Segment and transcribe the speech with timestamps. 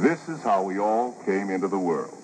[0.00, 2.16] This is how we all came into the world.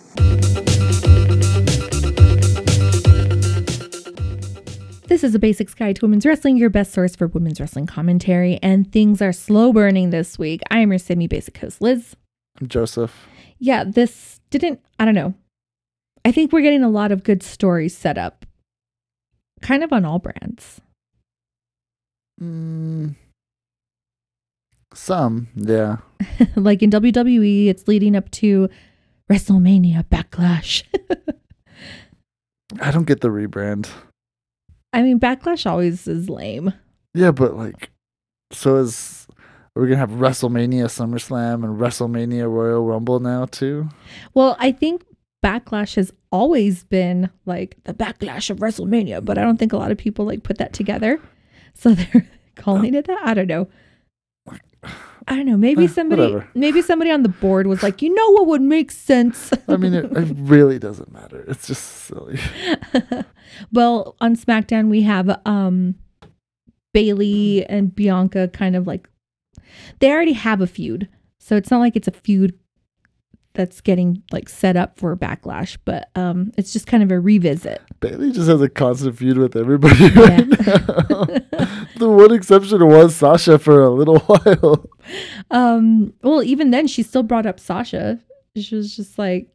[5.09, 8.59] This is a Basics Guide to Women's Wrestling, your best source for women's wrestling commentary,
[8.63, 10.63] and things are slow burning this week.
[10.71, 12.17] I am your semi basic host, Liz.
[12.59, 13.29] I'm Joseph.
[13.59, 15.35] Yeah, this didn't, I don't know.
[16.25, 18.47] I think we're getting a lot of good stories set up,
[19.61, 20.81] kind of on all brands.
[22.41, 23.17] Mm,
[24.97, 25.99] some, yeah.
[26.57, 28.69] like in WWE, it's leading up to
[29.31, 30.83] WrestleMania Backlash.
[32.81, 33.89] I don't get the rebrand.
[34.93, 36.73] I mean, Backlash always is lame.
[37.15, 37.91] Yeah, but like,
[38.51, 39.27] so is
[39.75, 43.89] we're gonna have WrestleMania SummerSlam and WrestleMania Royal Rumble now too?
[44.35, 45.05] Well, I think
[45.45, 49.91] Backlash has always been like the backlash of WrestleMania, but I don't think a lot
[49.91, 51.21] of people like put that together.
[51.75, 52.27] So they're
[52.57, 53.21] calling uh, it that.
[53.23, 53.69] I don't know.
[55.29, 55.57] I don't know.
[55.57, 56.49] Maybe Eh, somebody, whatever.
[56.55, 59.51] maybe somebody on the board was like, you know what would make sense.
[59.69, 61.45] I mean, it, it really doesn't matter.
[61.49, 62.39] It's just silly.
[63.73, 65.97] well, on SmackDown we have um
[66.95, 69.09] Bayley and Bianca kind of like
[69.99, 71.09] they already have a feud.
[71.41, 72.57] So it's not like it's a feud
[73.55, 77.83] that's getting like set up for backlash, but um it's just kind of a revisit.
[77.99, 80.45] Bayley just has a constant feud with everybody Yeah.
[81.11, 81.43] right.
[81.99, 84.89] the one exception was Sasha for a little while.
[85.51, 88.21] Um well even then she still brought up Sasha.
[88.57, 89.49] She was just like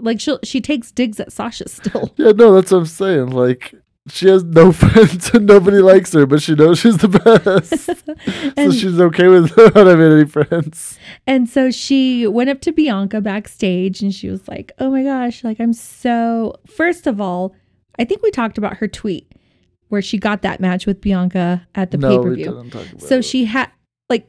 [0.00, 2.12] like she she takes digs at Sasha still.
[2.16, 3.30] Yeah, no, that's what I'm saying.
[3.30, 3.74] Like,
[4.08, 8.56] she has no friends and nobody likes her, but she knows she's the best.
[8.56, 10.98] so she's okay with not having any friends.
[11.26, 15.42] And so she went up to Bianca backstage and she was like, Oh my gosh,
[15.44, 16.56] like I'm so.
[16.66, 17.54] First of all,
[17.98, 19.32] I think we talked about her tweet
[19.88, 22.44] where she got that match with Bianca at the no, pay per view.
[22.46, 23.24] didn't talk about So it.
[23.24, 23.70] she had,
[24.08, 24.26] like,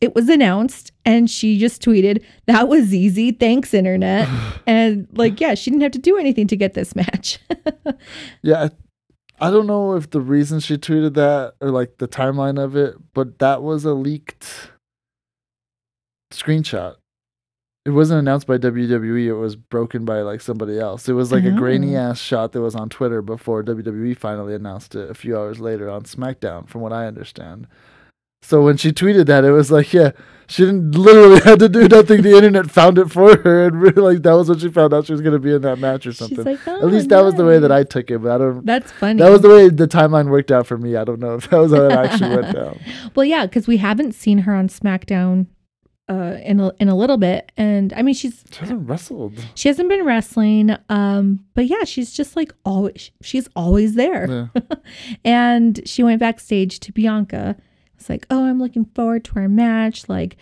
[0.00, 3.32] it was announced and she just tweeted, That was easy.
[3.32, 4.28] Thanks, internet.
[4.66, 7.38] and like, yeah, she didn't have to do anything to get this match.
[8.42, 8.68] Yeah,
[9.40, 12.76] I, I don't know if the reason she tweeted that or like the timeline of
[12.76, 14.70] it, but that was a leaked
[16.32, 16.96] screenshot.
[17.86, 19.26] It wasn't announced by WWE.
[19.26, 21.08] It was broken by like somebody else.
[21.08, 21.58] It was like a mm-hmm.
[21.58, 22.00] grainy Oh.
[22.00, 25.88] ass shot that was on Twitter before WWE finally announced it a few hours later
[25.88, 27.68] on SmackDown, from what I understand.
[28.42, 30.10] So when she tweeted that, it was like, yeah,
[30.48, 32.22] she didn't literally had to do nothing.
[32.22, 35.06] The internet found it for her, and really, like that was when she found out
[35.06, 36.44] she was gonna be in that match or something.
[36.44, 37.72] Like, oh, At least that was the way that.
[37.72, 38.64] I took it, but I don't.
[38.66, 39.20] That's funny.
[39.20, 40.96] That was the way the timeline worked out for me.
[40.96, 42.80] I don't know if that was how it actually went down.
[43.14, 45.46] Well, yeah, because we haven't seen her on SmackDown
[46.08, 49.34] uh, in a, in a little bit, and I mean she's She hasn't wrestled.
[49.54, 54.50] she hasn't been wrestling, um, but yeah, she's just like always she's always there.
[54.54, 54.62] Yeah.
[55.24, 57.56] and she went backstage to Bianca.
[57.98, 60.08] It's like, oh, I'm looking forward to our match.
[60.08, 60.36] Like,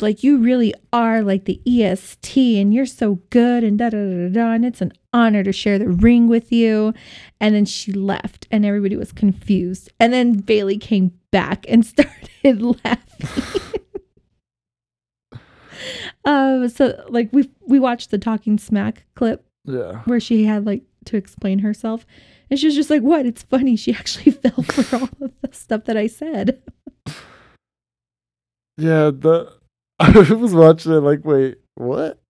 [0.00, 4.28] like you really are like the EST, and you're so good, and da da da
[4.28, 4.28] da.
[4.30, 6.94] da, And it's an honor to share the ring with you.
[7.40, 9.90] And then she left, and everybody was confused.
[10.00, 13.62] And then Bayley came back and started laughing.
[16.24, 20.02] um, so like we we watched the Talking Smack clip Yeah.
[20.04, 22.04] where she had like to explain herself.
[22.50, 23.26] And she was just like, What?
[23.26, 23.76] It's funny.
[23.76, 26.62] She actually fell for all of the stuff that I said.
[28.76, 29.10] Yeah.
[29.10, 29.52] The
[29.98, 32.20] I was watching it like, wait, what?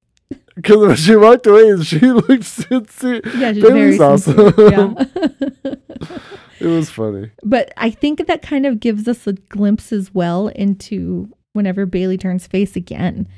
[0.56, 3.20] Because when she walked away, and she looked sincere.
[3.36, 4.54] Yeah, she's very awesome.
[4.56, 4.94] Yeah.
[6.60, 7.30] It was funny.
[7.44, 12.16] but I think that kind of gives us a glimpse as well into whenever Bayley
[12.16, 13.28] turns face again.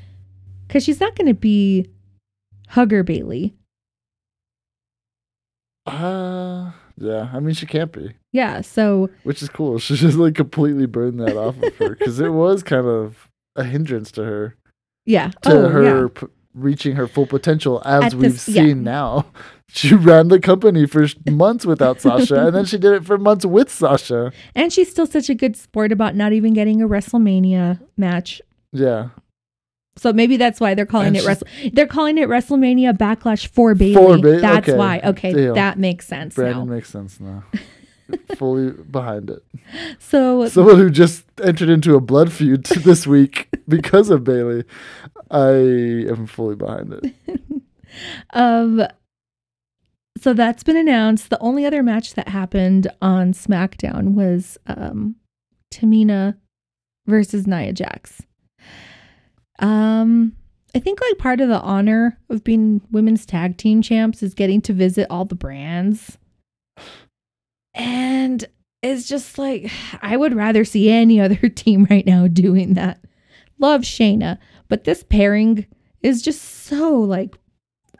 [0.67, 1.89] Because she's not going to be
[2.69, 3.53] Hugger Bayley.
[5.85, 7.29] Uh yeah.
[7.33, 8.61] I mean, she can't be, Yeah.
[8.61, 9.79] So, which is cool.
[9.79, 13.63] She just like completely burned that off of her because it was kind of a
[13.63, 14.55] hindrance to her.
[15.05, 15.31] yeah.
[15.41, 16.07] to oh, her yeah.
[16.13, 18.63] p- reaching her full potential as At we've this- yeah.
[18.63, 19.25] seen now.
[19.73, 23.45] She ran the company for months without Sasha, and then she did it for months
[23.45, 24.33] with Sasha.
[24.53, 28.41] And she's still such a good sport about not even getting a WrestleMania match.
[28.73, 29.11] Yeah,
[29.95, 31.47] So maybe that's why they're calling And it Wrestle.
[31.71, 33.93] They're calling it WrestleMania Backlash for Bayley.
[33.93, 34.77] For Ba- that's okay.
[34.77, 34.99] why.
[35.05, 35.53] Okay, Deal.
[35.55, 36.73] that makes sense Brandon now.
[36.73, 37.45] makes sense now.
[38.35, 39.41] Fully behind it.
[39.99, 44.65] So Someone who just entered into a blood feud this week because of Bayley.
[45.31, 47.15] I am fully behind it.
[48.33, 48.83] um
[50.17, 51.29] so that's been announced.
[51.29, 55.15] The only other match that happened on SmackDown was um
[55.73, 56.37] Tamina
[57.07, 58.21] versus Nia Jax.
[59.59, 60.33] Um
[60.75, 64.61] I think like part of the honor of being women's tag team champs is getting
[64.61, 66.17] to visit all the brands.
[67.73, 68.45] And
[68.81, 72.99] it's just like I would rather see any other team right now doing that.
[73.59, 74.37] love Shayna,
[74.71, 75.67] but this pairing
[76.01, 77.37] is just so like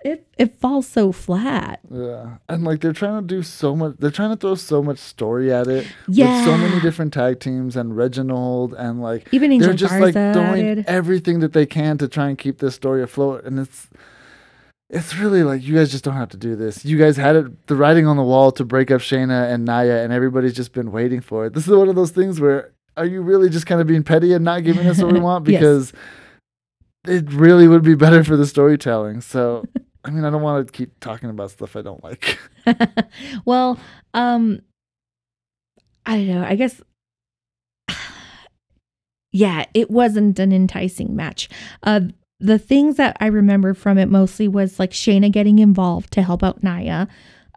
[0.04, 1.80] it it falls so flat.
[1.92, 3.98] Yeah, and like they're trying to do so much.
[4.00, 5.86] They're trying to throw so much story at it.
[6.08, 6.38] Yeah.
[6.38, 10.06] with so many different tag teams and Reginald and like Even Angel they're just Garza
[10.06, 10.86] like throwing added.
[10.88, 13.90] everything that they can to try and keep this story afloat, and it's
[14.90, 16.84] it's really like you guys just don't have to do this.
[16.84, 20.04] You guys had it the writing on the wall to break up Shayna and Nia,
[20.04, 21.54] and everybody's just been waiting for it.
[21.54, 24.34] This is one of those things where are you really just kind of being petty
[24.34, 25.62] and not giving us what we want Yes.
[27.06, 29.22] It really would be better for the storytelling.
[29.22, 29.66] So.
[30.04, 32.40] I mean, I don't want to keep talking about stuff I don't like.
[33.46, 33.80] well,
[34.14, 34.62] um
[36.06, 36.44] I don't know.
[36.44, 36.82] I guess
[39.32, 41.50] yeah, it wasn't an enticing match.
[41.84, 42.02] Uh
[42.40, 46.42] the things that I remember from it mostly was like Shayna getting involved to help
[46.42, 47.08] out Nia.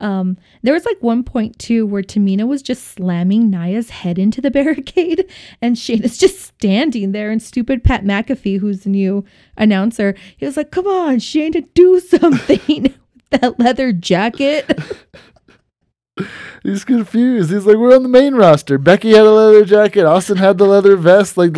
[0.05, 4.41] Um, there was like one point too where Tamina was just slamming Nia's head into
[4.41, 5.25] the barricade,
[5.63, 7.31] and Shayna's just standing there.
[7.31, 9.25] And stupid Pat McAfee, who's the new
[9.57, 12.95] announcer, he was like, "Come on, Shayna, do something."
[13.31, 14.81] that leather jacket.
[16.63, 17.51] He's confused.
[17.51, 18.79] He's like, we're on the main roster.
[18.79, 20.05] Becky had a leather jacket.
[20.05, 21.37] Austin had the leather vest.
[21.37, 21.57] Like,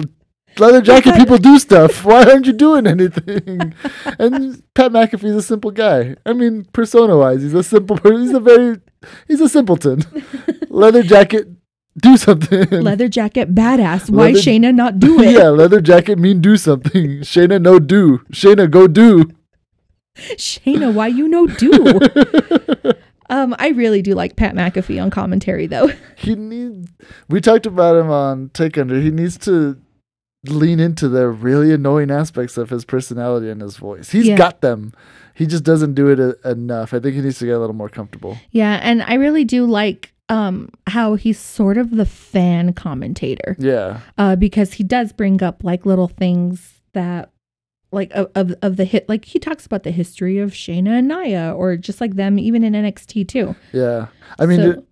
[0.58, 2.05] leather jacket people do stuff.
[2.05, 3.75] Why aren't you doing anything?
[4.19, 6.17] and Pat McAfee's a simple guy.
[6.25, 8.23] I mean, persona wise, he's a simple person.
[8.23, 8.81] He's a very,
[9.29, 10.03] he's a simpleton.
[10.69, 11.49] leather jacket,
[12.00, 12.69] do something.
[12.70, 14.11] leather jacket badass.
[14.11, 15.32] Why Leather- Shayna not do it?
[15.32, 17.20] yeah, leather jacket mean do something.
[17.20, 18.19] Shayna no do.
[18.32, 19.31] Shayna go do.
[20.17, 22.94] Shayna, why you no do?
[23.29, 25.88] um, I really do like Pat McAfee on commentary though.
[26.17, 26.88] he needs
[27.29, 29.79] we talked about him on take under he needs to
[30.49, 34.37] lean into the really annoying aspects of his personality and his voice He's Yeah.
[34.37, 34.93] got them
[35.35, 37.75] he just doesn't do it e- enough i think he needs to get a little
[37.77, 42.73] more comfortable yeah, and I really do like um how he's sort of the fan
[42.73, 43.55] commentator.
[43.59, 47.31] yeah Uh, because he does bring up like little things that
[47.93, 51.09] like of, of of the hit like he talks about the history of Shayna and
[51.09, 53.55] Nia or just like them even in NXT too.
[53.73, 54.07] yeah
[54.41, 54.85] i mean So- it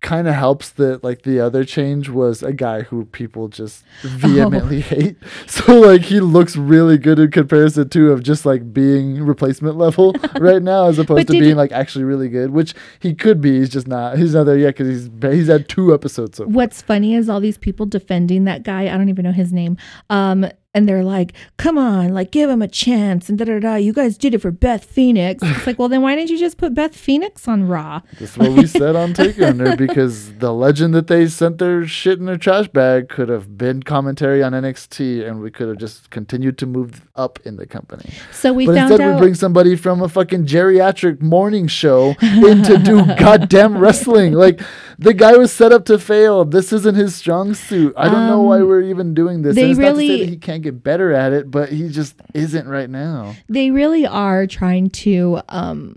[0.00, 4.78] kind of helps that like the other change was a guy who people just vehemently
[4.78, 4.80] Oh.
[4.96, 5.16] hate
[5.46, 10.14] so like he looks really good in comparison to of just like being replacement level
[10.40, 13.58] right now as opposed to being you- like actually really good which he could be
[13.58, 16.80] he's just not he's not there yet because he's he's had two episodes so What's
[16.82, 18.82] funny is all these people defending that guy.
[18.92, 19.76] I don't even know his name.
[20.10, 23.74] Um, and they're like, "Come on, like give him a chance." And da da da.
[23.76, 25.42] You guys did it for Beth Phoenix.
[25.42, 28.00] It's like, well, then why didn't you just put Beth Phoenix on Raw?
[28.18, 32.18] That's what we said on Take Under because the legend that they sent their shit
[32.18, 36.10] in their trash bag could have been commentary on NXT and we could have just
[36.10, 38.10] continued to move up in the company.
[38.32, 39.14] So we but instead, out.
[39.14, 44.32] we bring somebody from a fucking geriatric morning show in to do goddamn wrestling.
[44.34, 44.60] Like,
[44.98, 46.44] the guy was set up to fail.
[46.44, 47.94] This isn't his strong suit.
[47.96, 49.54] I don't know why Um, we're even doing this.
[49.56, 51.88] they and it's not to say really- he can't get better at it, but he
[51.88, 53.34] just isn't right now.
[53.48, 55.96] they really are trying to um,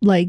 [0.00, 0.28] like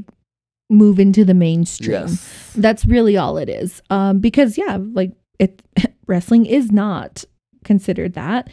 [0.70, 2.08] move into the mainstream.
[2.56, 3.82] That's really all it is.
[3.90, 5.62] Um, because yeah, like it
[6.08, 7.24] wrestling is not
[7.64, 8.50] considered that.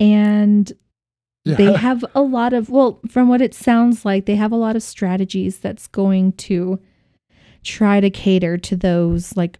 [0.00, 0.72] And
[1.44, 1.56] Yeah.
[1.56, 4.76] they have a lot of well, from what it sounds like, they have a lot
[4.76, 6.80] of strategies that's going to
[7.62, 9.58] try to cater to those like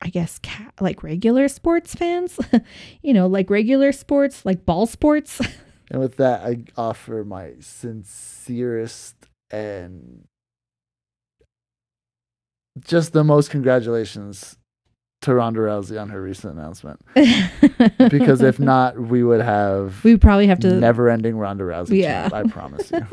[0.00, 2.38] I guess ca- like regular sports fans,
[3.02, 5.40] you know, like regular sports, like ball sports.
[5.90, 9.16] And with that, I offer my sincerest
[9.50, 10.26] and
[12.78, 14.58] just the most congratulations
[15.22, 17.00] to Ronda Rousey on her recent announcement.
[18.10, 22.02] Because if not, we would have we probably have to never-ending Ronda Rousey.
[22.02, 22.28] Yeah.
[22.32, 23.06] I promise you.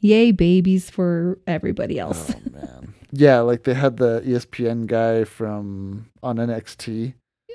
[0.00, 2.34] yay babies for everybody oh, else.
[2.34, 7.14] oh man, yeah, like they had the ESPN guy from on NXT.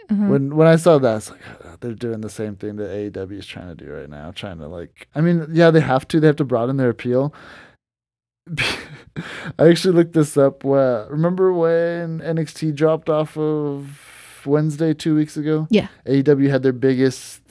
[0.09, 0.25] Uh-huh.
[0.25, 2.89] When when I saw that, I was like, "Ugh, they're doing the same thing that
[2.89, 5.07] AEW is trying to do right now, trying to like.
[5.13, 6.19] I mean, yeah, they have to.
[6.19, 7.33] They have to broaden their appeal.
[8.57, 10.63] I actually looked this up.
[10.63, 15.67] Well, remember when NXT dropped off of Wednesday two weeks ago?
[15.69, 15.89] Yeah.
[16.07, 17.41] AEW had their biggest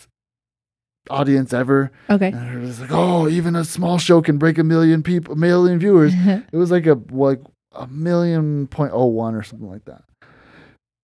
[1.10, 2.28] audience ever, okay.
[2.28, 5.36] and it was like, oh, even a small show can break a million people, a
[5.36, 6.12] million viewers.
[6.52, 7.40] It was like a like
[7.78, 10.02] a million point oh one or something like that.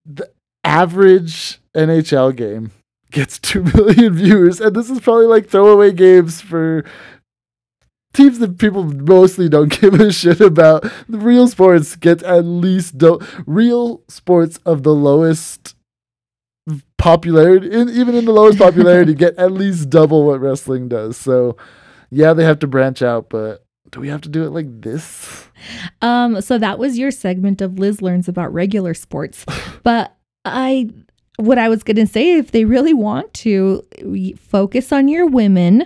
[0.06, 0.30] The
[0.62, 2.72] average NHL game
[3.10, 6.84] gets two million viewers, and this is probably like throwaway games for
[8.14, 10.82] teams that people mostly don't give a shit about.
[11.08, 15.74] The real sports get at least do- real sports of the lowest
[16.96, 21.16] popularity, in, even in the lowest popularity, get at least double what wrestling does.
[21.16, 21.56] So,
[22.10, 25.46] yeah, they have to branch out, but do we have to do it like this?
[26.02, 29.44] Um, so that was your segment of Liz learns about regular sports.
[29.82, 30.90] But I
[31.36, 33.82] what I was going to say, if they really want to
[34.38, 35.84] focus on your women,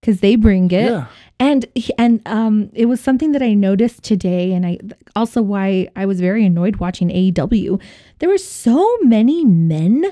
[0.00, 1.06] because they bring it, Yeah.
[1.38, 1.66] and
[1.98, 4.78] and um, it was something that I noticed today, and I
[5.14, 7.80] also why I was very annoyed watching AEW.
[8.18, 10.04] There were so many men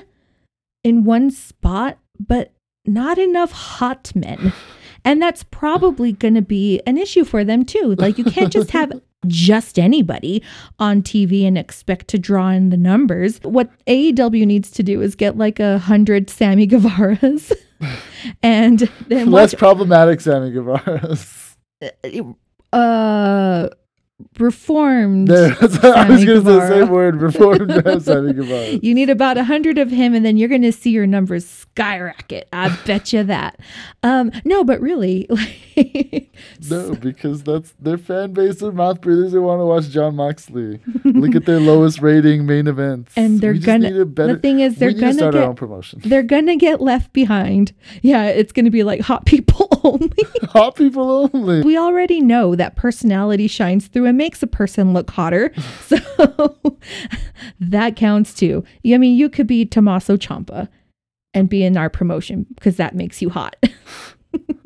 [0.83, 2.53] in one spot, but
[2.85, 4.53] not enough hot men.
[5.07, 7.95] And that's probably going to be an issue for them too.
[7.97, 8.91] Like you can't just have
[9.27, 10.43] just anybody
[10.79, 13.39] on TV and expect to draw in the numbers.
[13.43, 17.53] What AEW needs to do is get like a hundred Sammy Guevara's
[18.43, 21.55] and then Less watch problematic Sammy Guevara's.
[22.73, 23.69] uh
[24.39, 27.71] reformed I was going to say the same word reformed
[28.03, 28.79] Sammy Guevara.
[28.81, 31.47] You need about a hundred of him, and then you're going to see your numbers
[31.47, 32.47] skyrocket.
[32.51, 33.59] I bet you that.
[34.01, 35.27] Um, no, but really,
[35.77, 36.31] like,
[36.69, 40.79] No, because that's their fan base are mouth breathers who want to watch Jon Moxley.
[41.03, 43.13] Look at their lowest rating main events.
[43.15, 46.01] And they're gonna- need a better, the thing is, they're gonna get- our own promotion.
[46.03, 47.73] they're gonna get left behind.
[48.01, 50.09] Yeah, it's gonna be like hot people only.
[50.49, 51.61] Hot people only.
[51.61, 55.51] we already know that personality shines through and makes a person look hotter,
[55.85, 56.57] so
[57.59, 58.63] that counts too.
[58.85, 60.67] I mean, you could be Tommaso Ciampa
[61.33, 63.55] and be in our promotion because that makes you hot.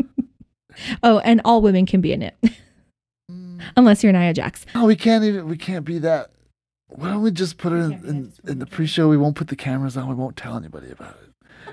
[1.03, 2.37] oh, and all women can be in it,
[3.29, 3.61] mm.
[3.75, 4.65] unless you're Nia Jax.
[4.73, 5.47] No, we can't even.
[5.47, 6.31] We can't be that.
[6.87, 9.07] Why don't we just put it in, in, in the pre-show?
[9.07, 10.09] We won't put the cameras on.
[10.09, 11.20] We won't tell anybody about it.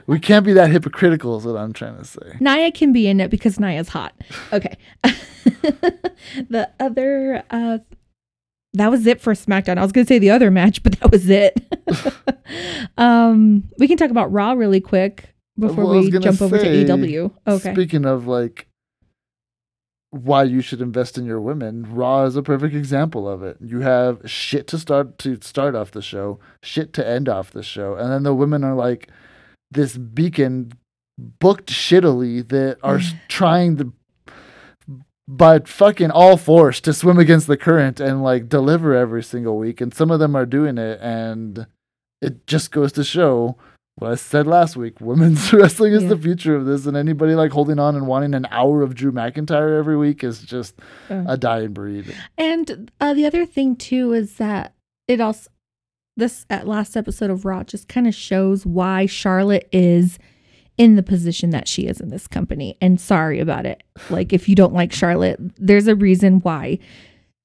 [0.09, 1.37] We can't be that hypocritical.
[1.37, 2.39] Is what I'm trying to say.
[2.41, 4.15] Nia can be in it because Nia's hot.
[4.55, 4.75] Okay.
[5.05, 7.79] the other uh
[8.73, 9.77] that was it for SmackDown.
[9.77, 11.61] I was gonna say the other match, but that was it.
[12.99, 17.31] um we can talk about Raw really quick before Well, we jump over to AEW.
[17.47, 17.75] Okay.
[17.75, 18.67] Speaking of like
[20.11, 23.59] why you should invest in your women, Raw is a perfect example of it.
[23.61, 27.63] You have shit to start to start off the show, shit to end off the
[27.63, 29.11] show, and then the women are like
[29.71, 30.73] this beacon
[31.19, 33.93] booked shittily that are trying to
[35.31, 39.81] but fucking all force to swim against the current and like deliver every single week
[39.81, 41.67] and some of them are doing it and
[42.23, 43.57] it just goes to show
[43.97, 44.95] what I said last week.
[45.01, 46.11] Women's wrestling is Yeah.
[46.11, 49.11] the future of this, and anybody like holding on and wanting an hour of Drew
[49.11, 50.79] McIntyre every week is just
[51.11, 51.25] Uh.
[51.27, 52.15] a dying breed.
[52.37, 54.73] And uh, the other thing too is that
[55.09, 55.51] it also
[56.19, 60.19] this at last episode of Raw just kind of shows why Charlotte is
[60.77, 62.77] in the position that she is in this company.
[62.81, 63.83] And sorry about it.
[64.11, 66.79] Like if you don't like Charlotte, there's a reason why.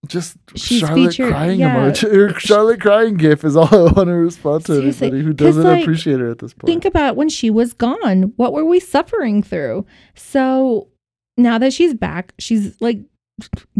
[0.06, 1.76] Just She's Charlotte featured- crying yeah.
[1.90, 2.38] emoji.
[2.40, 5.82] Charlotte crying gif is all I want to respond to Seriously, anybody who doesn't like,
[5.82, 6.68] appreciate her at this point.
[6.68, 8.34] Think about when she was gone.
[8.36, 9.86] What were we suffering through?
[10.16, 10.90] So
[11.38, 13.00] now that she's back, she's like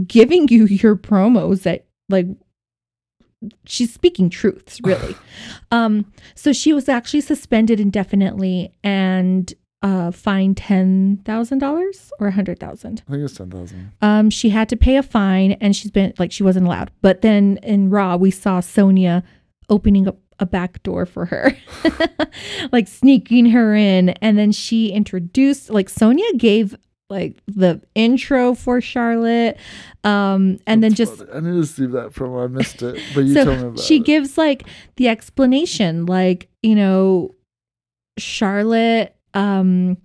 [0.08, 2.28] giving you your promos that like
[3.66, 5.16] she's speaking truths, really.
[5.72, 12.32] um, so she was actually suspended indefinitely and uh fined ten thousand dollars or a
[12.32, 13.04] hundred thousand.
[13.08, 13.92] I think it's ten thousand.
[14.02, 16.92] Um, she had to pay a fine and she's been like she wasn't allowed.
[17.02, 19.24] But then in Raw, we saw Sonya
[19.70, 21.56] opening up a back door for her,
[22.72, 24.10] like sneaking her in.
[24.10, 26.76] And then she introduced, like, Sonya gave
[27.10, 29.58] like the intro for Charlotte.
[30.04, 33.34] Um, and then just I need to see that from I missed it, but you
[33.44, 34.06] told me so about she it.
[34.06, 37.34] gives like the explanation like you know
[38.18, 39.98] charlotte um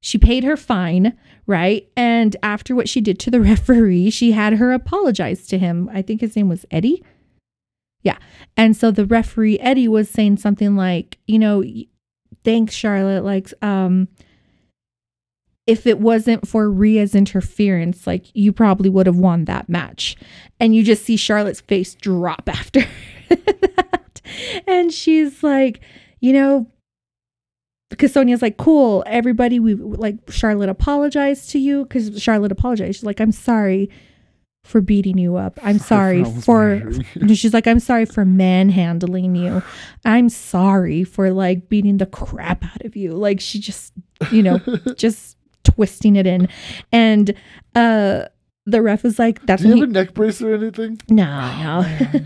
[0.00, 1.16] she paid her fine
[1.46, 1.88] right?
[1.96, 5.90] And after what she did to the referee she had her apologize to him.
[5.92, 7.02] I think his name was eddie.
[8.02, 8.18] Yeah.
[8.56, 11.64] And so the referee eddie was saying something like you know
[12.44, 13.24] thanks charlotte.
[13.24, 14.08] Like um
[15.68, 20.16] if it wasn't for Rhea's interference, like you probably would have won that match.
[20.58, 22.80] And you just see Charlotte's face drop after
[23.28, 24.20] that.
[24.66, 25.80] And she's like,
[26.20, 26.66] you know,
[27.90, 32.96] because Sonya's like, cool, everybody, we like Charlotte apologized to you because Charlotte apologized.
[32.96, 33.90] She's like, I'm sorry
[34.64, 35.58] for beating you up.
[35.62, 36.90] I'm sorry for
[37.28, 39.62] she's like, I'm sorry for manhandling you.
[40.06, 43.12] I'm sorry for like beating the crap out of you.
[43.12, 43.92] Like she just,
[44.30, 44.58] you know,
[44.96, 45.37] just
[45.78, 46.48] twisting it in.
[46.90, 47.32] And
[47.76, 48.24] uh
[48.66, 51.00] the ref was like, that's Do you have he, a neck brace or anything?
[51.08, 51.24] no,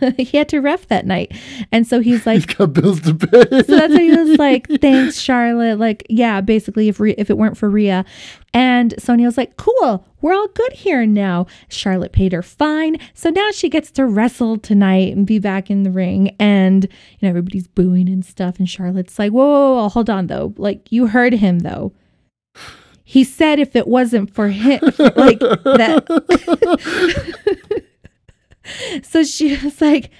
[0.00, 0.10] no.
[0.18, 1.32] he had to ref that night.
[1.70, 3.42] And so he's like, He's got bills to pay.
[3.62, 7.38] so that's why he was like, "Thanks, Charlotte." Like, yeah, basically, if Rhea, if it
[7.38, 8.04] weren't for Rhea,
[8.52, 13.30] and Sonya was like, "Cool, we're all good here now." Charlotte paid her fine, so
[13.30, 17.28] now she gets to wrestle tonight and be back in the ring, and you know
[17.28, 21.06] everybody's booing and stuff, and Charlotte's like, "Whoa, whoa, whoa hold on though, like you
[21.06, 21.92] heard him though."
[23.12, 26.02] He said if it wasn't for him, like that.
[29.02, 30.10] so she was like,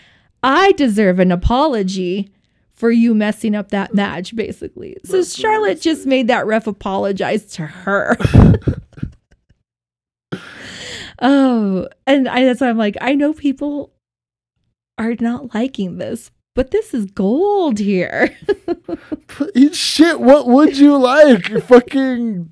[0.42, 2.30] I deserve an apology
[2.70, 4.99] for you messing up that match, basically.
[5.06, 8.14] So That's Charlotte just made that ref apologize to her.
[11.22, 13.94] oh, and I, that's why I'm like, I know people
[14.99, 18.37] are not liking this, but this is gold here.
[19.54, 20.20] Eat shit.
[20.20, 21.46] What would you like?
[21.62, 22.50] Fucking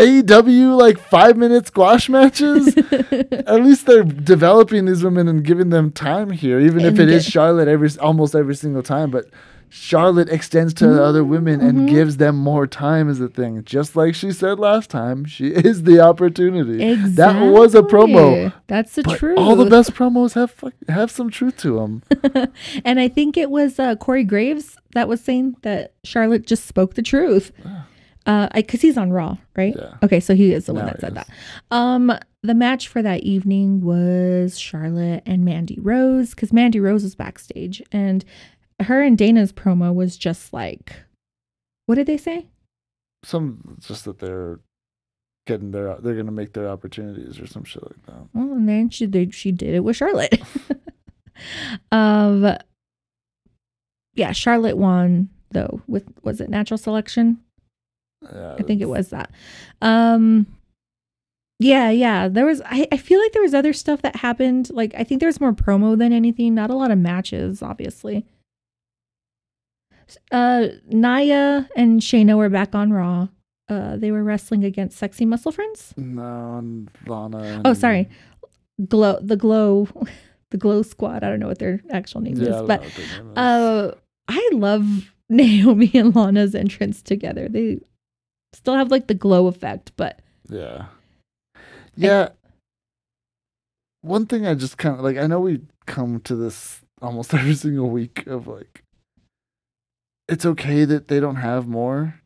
[0.00, 2.76] AEW like five minute squash matches.
[3.46, 7.08] At least they're developing these women and giving them time here, even if And it
[7.10, 9.10] is Charlotte every almost every single time.
[9.10, 9.26] But
[9.72, 11.88] Charlotte extends to the other women and Mhm.
[11.90, 13.62] gives them more time is the thing.
[13.64, 16.82] Just like she said last time, she is the opportunity.
[16.82, 17.46] exactly.
[17.46, 18.52] That was a promo.
[18.66, 19.38] That's the truth.
[19.38, 20.52] all the best promos have
[20.88, 22.02] have some truth to them.
[22.84, 26.94] and I think it was uh, Corey Graves that was saying that Charlotte just spoke
[26.94, 27.52] the truth.
[28.30, 29.74] Uh, because he's on Raw, right?
[29.76, 29.94] Yeah.
[30.04, 31.28] Okay, so he is the one Now that said that.
[31.72, 32.12] Um,
[32.44, 37.82] the match for that evening was Charlotte and Mandy Rose because Mandy Rose was backstage,
[37.90, 38.24] and
[38.78, 40.94] her and Dana's promo was just like,
[41.86, 42.46] what did they say?
[43.24, 44.60] Some just that they're
[45.48, 48.28] getting their they're gonna make their opportunities or some shit like that.
[48.32, 50.40] Well, and then she they, she did it with Charlotte.
[51.90, 52.56] um,
[54.14, 57.40] yeah, Charlotte won though with was it natural selection?
[58.22, 59.30] Yeah, I think it was that.
[59.80, 60.46] Um
[61.58, 62.28] yeah, yeah.
[62.28, 64.70] There was I, I feel like there was other stuff that happened.
[64.70, 68.24] Like I think there was more promo than anything, not a lot of matches, obviously.
[70.32, 73.28] Uh Nia and Shayna were back on Raw.
[73.68, 75.94] Uh they were wrestling against Sexy Muscle Friends.
[75.96, 77.62] No, and Lana.
[77.64, 78.08] Oh, sorry.
[78.88, 79.86] Glow the glow
[80.50, 81.22] the glow squad.
[81.22, 83.36] I don't know what their actual name Yeah, is, but name is.
[83.36, 83.94] uh
[84.28, 87.48] I love Naomi and Lana's entrance together.
[87.48, 87.80] They
[88.52, 90.86] still have like the glow effect, but yeah,
[91.96, 92.30] yeah.
[94.02, 95.16] One thing I just kind of like.
[95.16, 98.84] I know we come to this almost every single week of like,
[100.28, 102.20] it's okay that they don't have more.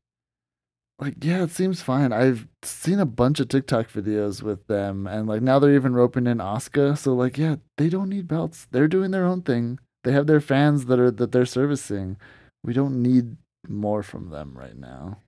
[1.00, 2.12] Like, yeah, it seems fine.
[2.12, 6.28] I've seen a bunch of TikTok videos with them, and like now they're even roping
[6.28, 6.96] in Asuka.
[6.96, 8.68] So like, yeah, they don't need belts.
[8.70, 9.80] They're doing their own thing.
[10.04, 12.16] They have their fans that are that they're servicing.
[12.62, 13.36] We don't need
[13.68, 15.18] more from them right now.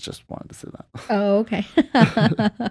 [0.00, 0.86] Just wanted to say that.
[1.10, 1.66] Oh, okay.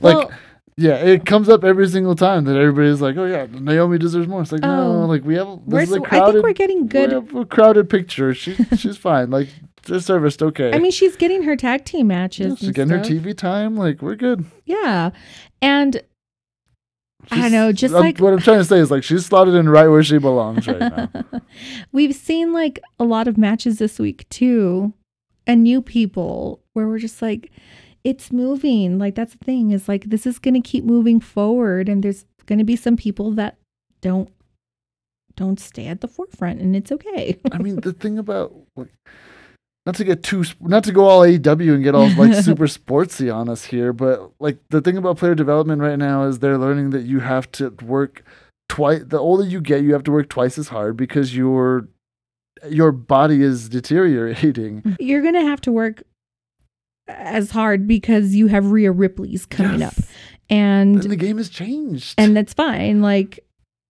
[0.00, 0.32] Like, well,
[0.76, 4.42] Yeah, it comes up every single time that everybody's like, "Oh yeah, Naomi deserves more."
[4.42, 5.06] It's like, no, Oh.
[5.06, 7.10] like we have we're, this is a s- I crowded, think we're getting good.
[7.10, 8.34] we have a crowded picture.
[8.34, 9.30] She she's fine.
[9.30, 9.48] Like
[9.84, 10.72] they're serviced okay.
[10.72, 12.48] I mean, she's getting her tag team matches.
[12.48, 12.98] Yeah, she's getting her.
[13.04, 13.76] TV time.
[13.76, 14.44] Like we're good.
[14.64, 15.10] Yeah,
[15.62, 16.02] and
[17.30, 19.54] I don't know, just I'm- like what I'm trying to say is like she's slotted
[19.54, 21.08] in right where she belongs right now.
[21.92, 24.92] we've seen like a lot of matches this week too,
[25.46, 27.50] and new people where we're just like,
[28.04, 28.98] it's moving.
[28.98, 32.64] Like that's the thing is like this is gonna keep moving forward, and there's gonna
[32.64, 33.56] be some people that
[34.02, 34.28] don't
[35.36, 37.38] don't stay at the forefront, and it's okay.
[37.50, 38.92] I mean, the thing about like,
[39.86, 43.34] not to get too, not to go all AEW and get all like super sportsy
[43.34, 46.90] on us here, but like the thing about player development right now is they're learning
[46.90, 48.22] that you have to work
[48.68, 49.02] twice.
[49.06, 51.88] The older you get, you have to work twice as hard because your
[52.68, 54.96] your body is deteriorating.
[55.00, 56.02] You're gonna have to work
[57.08, 59.94] as hard because you have Rhea Ripley's coming up,
[60.50, 62.14] and And the game has changed.
[62.18, 63.02] and that's fine.
[63.02, 63.40] Like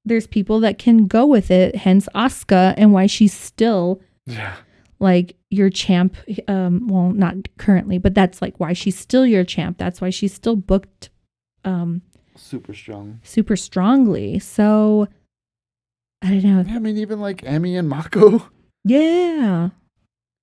[0.05, 1.77] there's people that can go with it.
[1.77, 4.55] Hence Asuka and why she's still yeah,
[4.99, 6.17] like your champ.
[6.49, 9.79] Um, well, not currently, but that's like why she's still your champ.
[9.79, 11.11] That's why she's still booked
[11.65, 12.03] um
[12.37, 13.21] super strong.
[13.23, 14.39] super strongly.
[14.41, 15.09] So
[16.23, 16.65] I don't know.
[16.67, 18.49] Yeah, I mean, even like Emmy and Mako,
[18.85, 19.71] Yeah.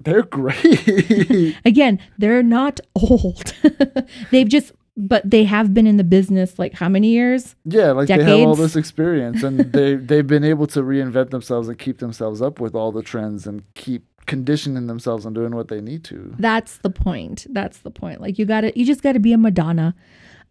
[0.04, 1.58] They're great.
[1.66, 3.54] Again, they're not old.
[4.32, 7.56] They've just but they have been in the business like how many years?
[7.66, 11.70] Yeah, like they have all this experience and they they've been able to reinvent themselves
[11.70, 15.70] and keep themselves up with all the trends and keep conditioning themselves and doing what
[15.70, 16.36] they need to.
[16.38, 17.48] That's the point.
[17.50, 18.22] That's the point.
[18.22, 19.96] Like you got to you just got to be a Madonna.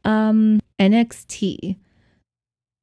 [0.04, 1.76] Um NXT.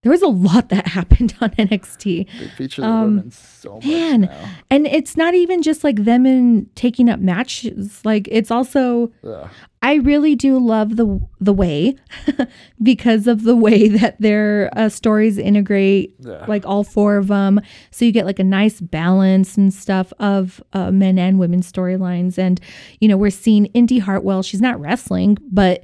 [0.08, 2.28] There was a lot that happened on NXT.
[2.40, 4.22] They feature the Um, women so much man.
[4.22, 4.50] now.
[4.70, 8.00] And it's not even just like them in taking up matches.
[8.06, 9.50] Like it's also Ugh.
[9.82, 11.98] I really do love the the way
[12.82, 16.46] because of the way that their uh, stories integrate Yeah.
[16.48, 17.60] like all four of them
[17.92, 22.38] so you get like a nice balance and stuff of uh, men and women storylines
[22.38, 22.60] and
[23.02, 25.84] you know we're seeing Indi Hartwell she's not wrestling but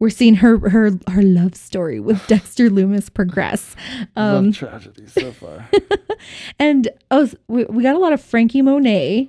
[0.00, 3.74] we're seeing her her her love story with Dexter Lumis progress
[4.16, 5.68] um Love tragedy so far.
[6.58, 9.28] and oh we, we got a lot of Franky Monet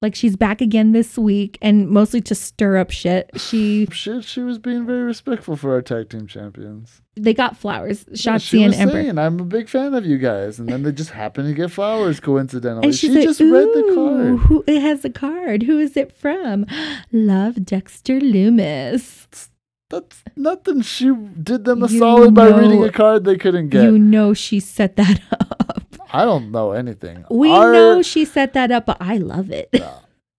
[0.00, 3.30] Like she's back again this week and mostly to stir up shit.
[3.36, 7.00] She Shit, she was being very respectful for our tag team champions.
[7.14, 8.92] they got flowers, Yeah, Shotzi she and Ember.
[8.94, 11.70] saying, "I'm a big fan of you guys," and then they just happened to get
[11.70, 12.86] flowers coincidentally.
[12.86, 14.38] And she like, just read the card.
[14.48, 15.62] Who it has a card?
[15.64, 16.66] Who is it from?
[17.12, 19.48] Love Dexter Lumis.
[19.92, 20.80] That's nothing.
[20.80, 23.84] She did them a You solid by reading a card they couldn't get.
[23.84, 25.84] You know she set that up.
[26.12, 27.24] I don't know anything.
[27.30, 29.68] We Our- know she set that up, but I love it.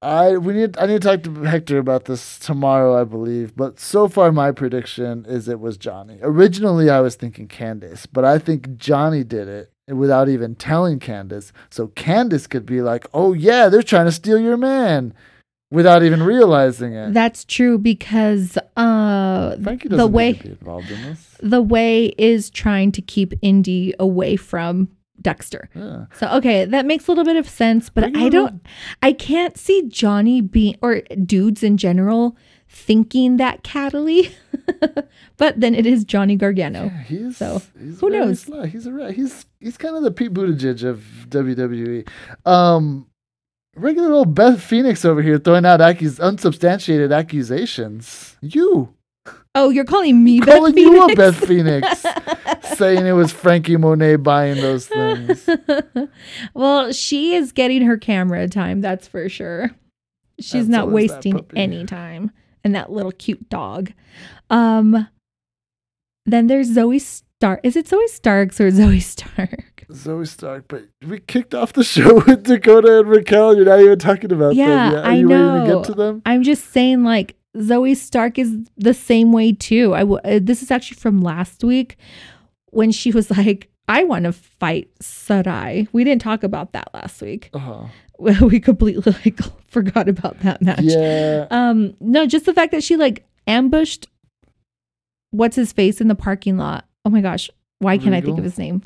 [0.02, 3.56] I we need I need to talk to Hector about this tomorrow, I believe.
[3.56, 6.20] But so far, my prediction is it was Johnny.
[6.22, 11.52] Originally, I was thinking Candice, but I think Johnny did it without even telling Candice.
[11.70, 15.14] So Candice could be like, "Oh yeah, they're trying to steal your man,"
[15.74, 17.14] without even realizing it.
[17.14, 21.38] That's true because uh the way be involved in this.
[21.42, 24.88] the way is trying to keep Indi away from
[25.22, 25.70] Dexter.
[25.76, 26.06] Yeah.
[26.16, 28.62] So okay, that makes a little bit of sense, but I don't on.
[29.02, 34.32] I can't see Johnny being or dudes in general thinking that cattily.
[35.38, 36.86] but then it is Johnny Gargano.
[36.86, 38.42] Yeah, he's So, he's who knows?
[38.42, 38.68] sly.
[38.68, 42.08] He's a he's he's kind of the Pete Buttigieg of WWE.
[42.46, 43.08] Um,
[43.76, 48.38] regular old Beth Phoenix over here throwing out accus- unsubstantiated accusations.
[48.42, 48.94] You
[49.56, 51.18] Oh, you're calling me Beth calling Beth you a Phoenix?
[51.18, 52.06] Beth Phoenix,
[52.78, 55.48] saying it was Franky Monet buying those things.
[56.54, 59.70] well, she is getting her camera time, that's for sure.
[60.40, 62.32] She's not so is that wasting any time.
[62.64, 63.92] And that little cute dog.
[64.50, 65.08] Um
[66.26, 67.60] then there's Zoey Stark.
[67.64, 69.73] Is it Zoey Starks or Zoey Stark?
[69.92, 73.56] Zoey Stark, but we kicked off the show with Dakota and Raquel.
[73.56, 75.06] You're not even talking about Yeah, them yet.
[75.06, 75.76] Are I you ready to know.
[75.82, 76.22] get to them?
[76.26, 79.94] I'm just saying, like Zoey Stark is the same way too.
[79.94, 81.98] I w- uh, this is actually from last week
[82.72, 87.22] when she was like, "I want to fight Sarray." We didn't talk about that last
[87.22, 87.50] week.
[87.54, 87.86] Uh-huh.
[88.46, 90.80] we completely like forgot about that match.
[90.82, 91.48] Yeah.
[91.52, 94.08] Um, no, just the fact that she like ambushed
[95.32, 96.86] what's his face in the parking lot.
[97.06, 98.84] Oh my gosh, why can't I think of his name?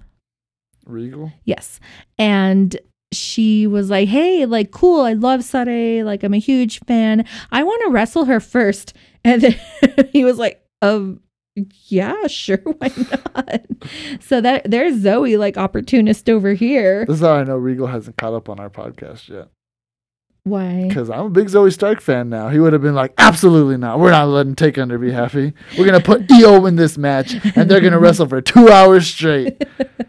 [0.88, 1.32] Regal.
[1.44, 1.80] Yes.
[2.18, 2.76] And
[3.12, 5.02] she was like, Hey, like, cool.
[5.02, 6.06] I love Sade.
[6.06, 7.26] Like, I'm a huge fan.
[7.52, 8.94] I want to wrestle her first.
[9.24, 9.60] And then
[10.14, 11.20] he was like, Um,
[11.88, 12.58] yeah, sure.
[12.78, 12.92] Why
[13.36, 13.62] not?
[14.22, 17.06] so that there's Zoey, like, opportunist over here.
[17.06, 19.50] This is how I know Regal hasn't caught up on our podcast yet.
[20.48, 20.86] Why?
[20.88, 22.48] Because I'm a big Zoey Stark fan now.
[22.48, 24.00] He would have been like, absolutely not.
[24.00, 25.52] We're not letting Take Under be happy.
[25.78, 28.70] We're going to put Io in this match, and they're going to wrestle for two
[28.70, 29.62] hours straight.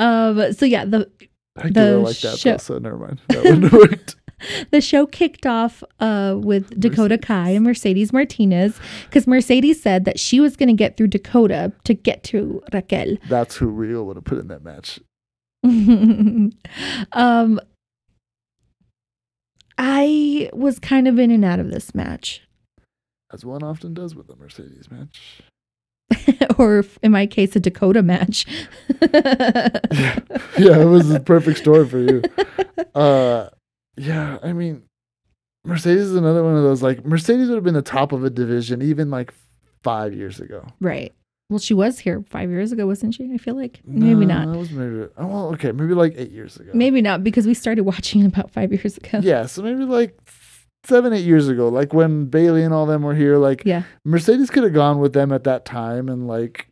[0.00, 1.10] Um, so yeah, the
[1.56, 3.20] I do The like that, show- though, so never mind.
[3.28, 4.16] That wouldn't worked.
[4.70, 10.18] the show kicked off uh, with Dakota Kai and Mercedes Martinez because Mercedes said that
[10.18, 13.16] she was going to get through Dakota to get to Raquel.
[13.28, 14.98] That's who Regal would have put in that match.
[17.12, 17.60] um,
[19.76, 22.42] I was kind of in and out of this match,
[23.32, 25.42] As one often does with a Mercedes match.
[26.58, 28.46] or in my case, a Dakota match.
[29.00, 29.68] yeah,
[30.58, 32.22] yeah, it was the perfect story for you.
[32.94, 33.48] Uh,
[33.96, 34.82] yeah, I mean,
[35.64, 36.82] Mercedes is another one of those.
[36.82, 39.32] Like Mercedes would have been the top of a division even like
[39.82, 40.66] five years ago.
[40.80, 41.12] right.
[41.48, 43.28] Well, she was here five years ago, wasn't she?
[43.34, 44.52] I feel like maybe No, not.
[44.52, 45.08] That was maybe.
[45.18, 46.70] Oh, well, okay, maybe like eight years ago.
[46.74, 49.18] Maybe not because we started watching about five years ago.
[49.20, 50.16] Yeah, so maybe like
[50.84, 53.36] seven, eight years ago, like when Bayley and all them were here.
[53.38, 53.82] Like Yeah.
[54.04, 56.66] Mercedes could have gone with them at that time, and like,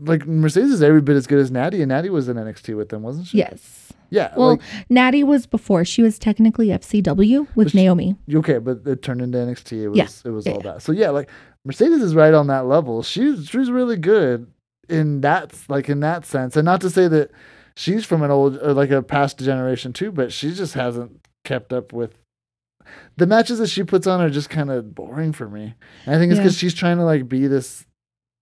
[0.00, 2.88] like Mercedes is every bit as good as Natty, and Natty was in NXT with
[2.88, 3.38] them, wasn't she?
[3.38, 3.92] Yes.
[4.10, 4.32] Yeah.
[4.36, 5.84] Well, like, Natty was before.
[5.84, 8.16] She was technically FCW with she- Naomi.
[8.32, 9.82] okay, but it turned into NXT.
[9.84, 10.08] It was Yeah.
[10.24, 10.72] it was Yeah, all yeah.
[10.72, 10.82] that.
[10.82, 11.28] So yeah, like
[11.64, 13.02] Mercedes is right on that level.
[13.02, 14.46] She's she's really good
[14.88, 17.30] in that like in that sense, and not to say that
[17.76, 21.72] she's from an old uh, like a past generation too, but she just hasn't kept
[21.72, 22.20] up with.
[23.16, 25.74] The matches that she puts on are just kind of boring for me.
[26.06, 26.44] And I think it's Yeah.
[26.44, 27.84] because she's trying to like be this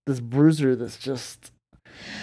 [0.05, 1.51] this bruiser that's just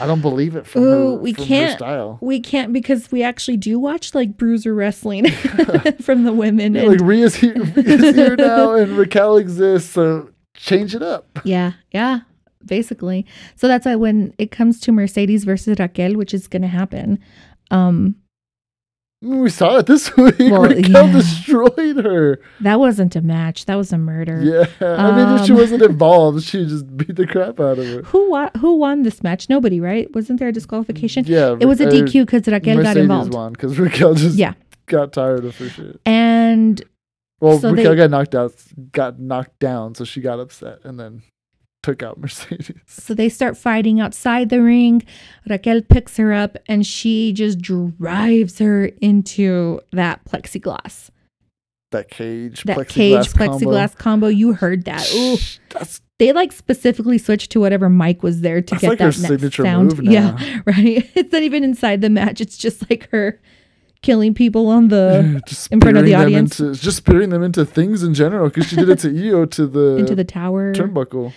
[0.00, 2.18] I don't believe it from Ooh, her we from can't- style.
[2.20, 5.30] We can't because we actually do watch like bruiser wrestling
[6.02, 6.74] from the women.
[6.74, 11.38] Yeah, and- like Rhea's here, Rhea's here now, and Raquel exists, so change it up.
[11.44, 12.20] yeah, yeah,
[12.66, 13.24] basically.
[13.54, 17.18] So that's why when it comes to Mercedes versus Raquel, which is going to happen,
[17.70, 18.16] um,
[19.22, 20.38] we saw it this week.
[20.38, 21.12] Well, Raquel yeah.
[21.12, 22.40] destroyed her.
[22.61, 23.66] that wasn't a match.
[23.66, 24.40] That was a murder.
[24.42, 27.87] Yeah, I mean, if she Um, wasn't involved, she just beat the crap out of
[27.87, 28.02] her.
[28.02, 28.50] Who won?
[28.61, 29.48] Who won this match?
[29.48, 30.12] Nobody, right?
[30.14, 31.24] Wasn't there a disqualification?
[31.26, 33.35] Yeah, It was a DQ because Raquel got involved.
[33.35, 34.54] won because Raquel just Yeah.
[34.87, 36.00] got tired of her shit.
[36.06, 36.83] And
[37.40, 38.52] Well, So Raquel they- got knocked out,
[38.92, 41.22] got knocked down, so she got upset, and then
[41.83, 42.73] took out Mercedes.
[42.87, 45.03] So they start fighting outside the ring.
[45.49, 51.11] Raquel picks her up and she just drives her into that plexiglass.
[51.93, 53.59] That cage, That plexiglass cage combo.
[53.59, 54.27] plexiglass combo.
[54.29, 55.11] You heard that.
[55.14, 55.37] Ooh.
[55.71, 59.14] That's They like specifically switched to whatever mic was there to That's get like that
[59.14, 59.88] signature sound.
[59.88, 60.12] move now.
[60.12, 61.11] Yeah, right.
[61.14, 62.40] It's not even inside the match.
[62.40, 63.40] It's just like her
[64.03, 66.61] killing people on the just in front of the audience.
[66.61, 69.66] into- just spearing them into things in general because she did it to Io to
[69.66, 70.73] the into the tower.
[70.73, 71.33] turnbuckle.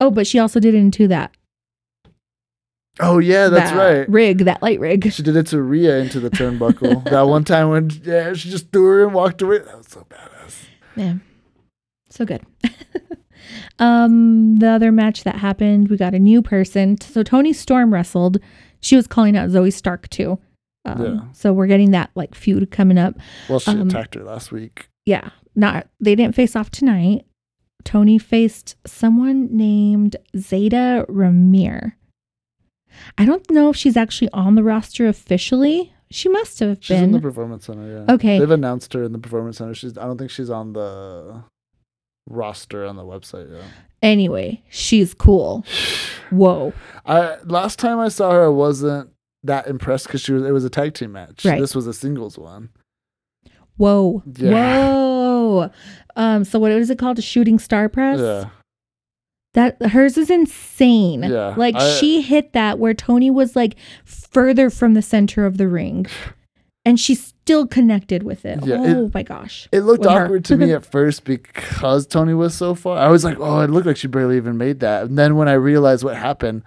[0.00, 1.32] Oh, but she also did it into that.
[3.00, 4.08] Oh yeah, that's that right.
[4.08, 5.10] Rig, that light rig.
[5.12, 7.04] She did it to Rhea into the turnbuckle.
[7.10, 9.58] that one time when yeah, she just threw her and walked away.
[9.58, 10.64] That was so badass.
[10.96, 11.14] Yeah.
[12.10, 12.42] So good.
[13.78, 17.00] um, the other match that happened, we got a new person.
[17.00, 18.38] So Toni Storm wrestled.
[18.80, 20.38] She was calling out Zoey Stark too.
[20.84, 21.20] Um, Yeah.
[21.32, 23.14] So we're getting that like feud coming up.
[23.48, 24.88] Well, she Um, attacked her last week.
[25.06, 25.30] Yeah.
[25.54, 27.24] Not they didn't face off tonight.
[27.84, 31.92] Toni faced someone named Zayda Ramier.
[33.16, 35.92] I don't know if she's actually on the roster officially.
[36.10, 36.80] She must have been.
[36.82, 38.04] She's in the performance center.
[38.06, 38.14] Yeah.
[38.14, 38.38] Okay.
[38.38, 39.74] They've announced her in the performance center.
[39.74, 39.96] She's.
[39.96, 41.42] I don't think she's on the
[42.28, 43.50] roster on the website.
[43.50, 43.62] Yeah.
[44.02, 45.64] Anyway, she's cool.
[46.30, 46.72] Whoa.
[47.06, 49.10] I last time I saw her, I wasn't
[49.42, 50.42] that impressed because she was.
[50.42, 51.44] It was a tag team match.
[51.44, 51.60] Right.
[51.60, 52.68] This was a singles one.
[53.76, 54.22] Whoa.
[54.36, 54.50] Yeah.
[54.52, 55.70] Whoa.
[56.16, 57.18] Um, so what is it called?
[57.18, 58.20] A shooting star press?
[58.20, 58.50] Yeah.
[59.54, 61.24] That hers is insane.
[61.24, 65.58] Yeah, Like I- she hit that where Toni was like further from the center of
[65.58, 66.06] the ring.
[66.84, 68.64] And she still connected with it.
[68.64, 69.68] Yeah, oh it- my gosh.
[69.70, 72.96] It looked awkward to me at first because Toni was so far.
[72.98, 75.04] I was like, oh, it looked like she barely even made that.
[75.04, 76.62] And then when I realized what happened,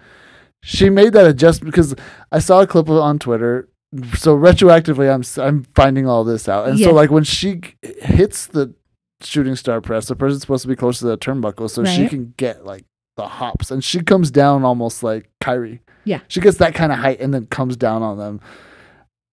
[0.64, 1.96] she made that adjustment because
[2.32, 3.68] I saw a clip on Twitter.
[4.16, 6.68] So retroactively, I'm I'm finding all this out.
[6.68, 6.88] And Yeah.
[6.88, 8.74] so like when she g- hits the
[9.22, 12.34] shooting star press, the person's supposed to be close to the turnbuckle, so she can
[12.38, 12.86] get like
[13.18, 15.80] the hops, and she comes down almost like Kairi.
[16.04, 16.20] Yeah.
[16.28, 18.40] she gets that kind of height and then comes down on them.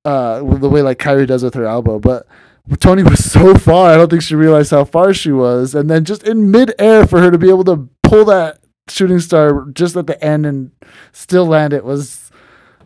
[0.05, 2.27] Uh, with the way like Kairi does with her elbow, but
[2.81, 3.91] Toni was so far.
[3.91, 7.21] I don't think she realized how far she was, and then just in midair for
[7.21, 10.71] her to be able to pull that shooting star just at the end and
[11.13, 12.22] still land it was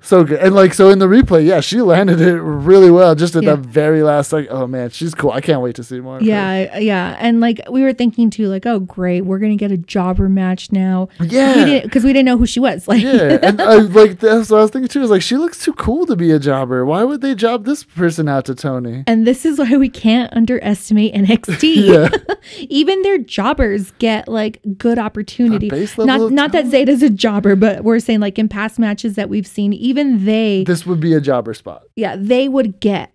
[0.06, 0.38] so good.
[0.40, 3.50] And like so in the replay, yeah, she landed it really well just at Yeah.
[3.52, 4.46] the very last like.
[4.50, 5.30] Oh man, she's cool.
[5.32, 6.20] I can't wait to see more.
[6.20, 7.16] Yeah, yeah.
[7.18, 10.70] And like we were thinking too, like, oh great, we're gonna get a jobber match
[10.72, 11.08] now.
[11.20, 11.80] yeah.
[11.80, 12.86] Because we didn't know who she was.
[12.88, 15.02] Like yeah, and I like that's what I was thinking too.
[15.02, 16.84] Is like she looks too cool to be a jobber.
[16.86, 19.02] Why would they job this person out to Toni?
[19.06, 22.22] And this is why we can't underestimate NXT.
[22.68, 25.68] Even their jobbers get like good opportunity.
[25.68, 28.78] A base level Not not that Zayda's a jobber, but we're saying like in past
[28.78, 31.84] matches that we've seen, even they This would be a jobber spot.
[31.96, 33.12] yeah, they would get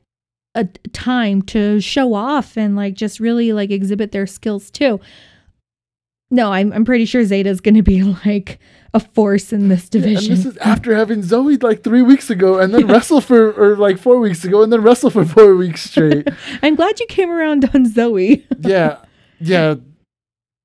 [0.55, 4.99] a time to show off and like just really like exhibit their skills too.
[6.29, 8.59] No, I'm I'm pretty sure Zayda's gonna be like
[8.93, 10.35] a force in this And division.
[10.35, 13.97] this is after having Zoey like three weeks ago, and then wrestle for or like
[13.97, 16.27] four weeks ago, and then wrestle for four weeks straight.
[16.63, 18.43] I'm glad you came around on Zoey.
[18.61, 18.97] yeah,
[19.39, 19.75] yeah.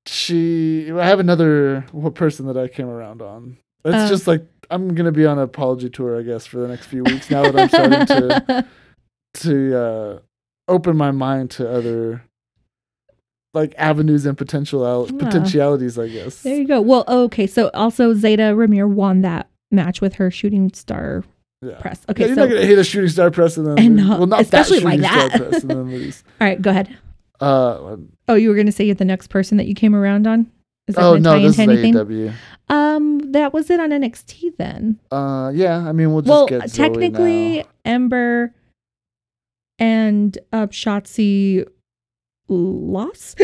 [0.05, 0.89] She.
[0.91, 3.57] I have another person that I came around on.
[3.83, 4.07] It's Oh.
[4.07, 7.03] just like I'm gonna be on an apology tour, I guess, for the next few
[7.03, 7.29] weeks.
[7.29, 8.65] Now that I'm starting to
[9.41, 10.19] to uh,
[10.67, 12.23] open my mind to other
[13.53, 15.17] like avenues and potential Yeah.
[15.17, 16.41] potentialities, I guess.
[16.43, 16.81] There you go.
[16.81, 17.47] Well, okay.
[17.47, 21.23] So also Zayda Ramier won that match with her shooting star
[21.61, 21.79] Yeah.
[21.79, 22.01] press.
[22.07, 24.19] Yeah, Okay, you're so not gonna hit a shooting star press and then And not-
[24.19, 25.31] well, not especially that like that.
[25.49, 26.23] press and then lose.
[26.41, 26.95] all right, go ahead.
[27.39, 30.51] Uh, Oh, you were gonna say you're the next person that you came around on?
[30.87, 31.93] Is that oh no, this is anything?
[31.93, 32.33] AEW.
[32.69, 34.99] Um, that was it on NXT then.
[35.11, 35.77] Uh, yeah.
[35.77, 37.65] I mean, we'll just well, get technically.
[37.85, 38.53] Ember
[39.79, 41.65] and uh, Shotzi
[42.47, 43.41] lost.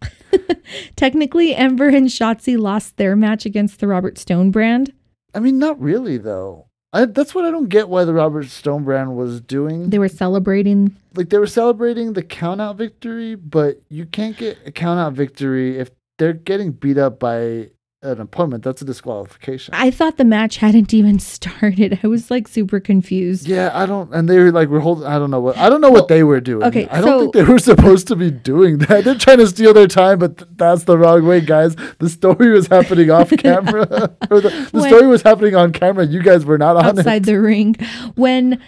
[0.96, 4.92] technically, Ember and Shotzi lost their match against the Robert Stone brand.
[5.34, 6.66] I mean, not really though.
[6.92, 9.90] I, that's what I don't get why the Robert Stone brand was doing.
[9.90, 10.96] They were celebrating.
[11.14, 15.12] like they were celebrating the count out victory, but you can't get a count out
[15.12, 18.62] victory if they're getting beat up by an opponent.
[18.62, 19.74] That's a disqualification.
[19.74, 21.98] I thought the match hadn't even started.
[22.02, 23.48] I was like super confused.
[23.48, 24.14] yeah, I don't.
[24.14, 25.04] And they were like, we're holding.
[25.06, 25.56] I don't know what.
[25.56, 26.62] I don't know Well, what they were doing.
[26.62, 29.02] okay, I don't think they were supposed to be doing that.
[29.04, 31.74] They're trying to steal their time, but th- that's the wrong way, guys.
[31.98, 36.06] The story was happening off camera, the, the When- story was happening on camera.
[36.06, 37.26] You guys were not on outside it.
[37.26, 37.74] the ring.
[38.14, 38.60] When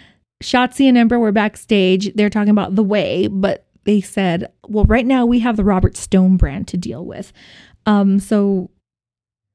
[0.43, 5.07] Shotzi and Ember were backstage, they're talking about the way, but they said, "Well, right
[5.07, 7.33] now we have the Robert Stone brand to deal with."
[7.87, 8.71] Um, so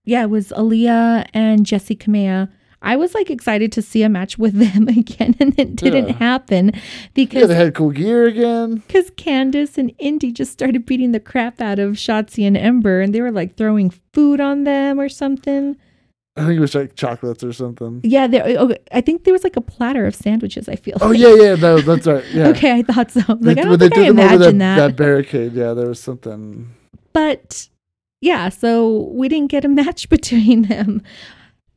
[0.03, 2.49] yeah, it was Aaliyah and Jessi Kamea.
[2.81, 6.13] I was like excited to see a match with them again, and it didn't Yeah.
[6.17, 6.81] happen Yeah,
[7.15, 8.75] because they had cool gear again.
[8.75, 13.13] because Candice and Indi just started beating the crap out of Shotzi and Ember, and
[13.15, 15.75] they were like throwing food on them or something.
[16.37, 18.01] I think it was like chocolates or something.
[18.03, 18.43] Yeah, there.
[18.59, 20.67] Oh, I think there was like a platter of sandwiches.
[20.67, 20.97] I feel.
[21.01, 21.19] Oh like.
[21.19, 22.23] yeah, yeah, no, that's right.
[22.33, 22.47] Yeah.
[22.49, 23.21] Okay, I thought so.
[23.29, 24.75] I Like I when don't think I over that, that.
[24.77, 26.73] that barricade, yeah, there was something.
[27.13, 27.69] But
[28.21, 31.01] yeah, so we didn't get a match between them.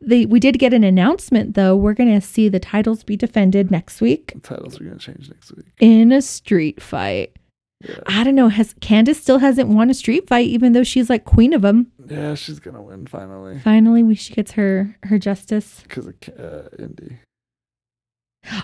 [0.01, 1.77] They we did get an announcement though.
[1.77, 5.55] We're gonna see the titles be defended next week The titles are gonna change next
[5.57, 5.67] week.
[5.81, 7.37] in a street fight.
[7.81, 8.49] Yeah, I don't know.
[8.49, 11.93] Has Candice still hasn't won a street fight, even though she's like queen of them?
[12.09, 15.81] yeah, she's gonna win finally Finally, we she gets her her justice.
[15.83, 17.19] because of uh, Indi.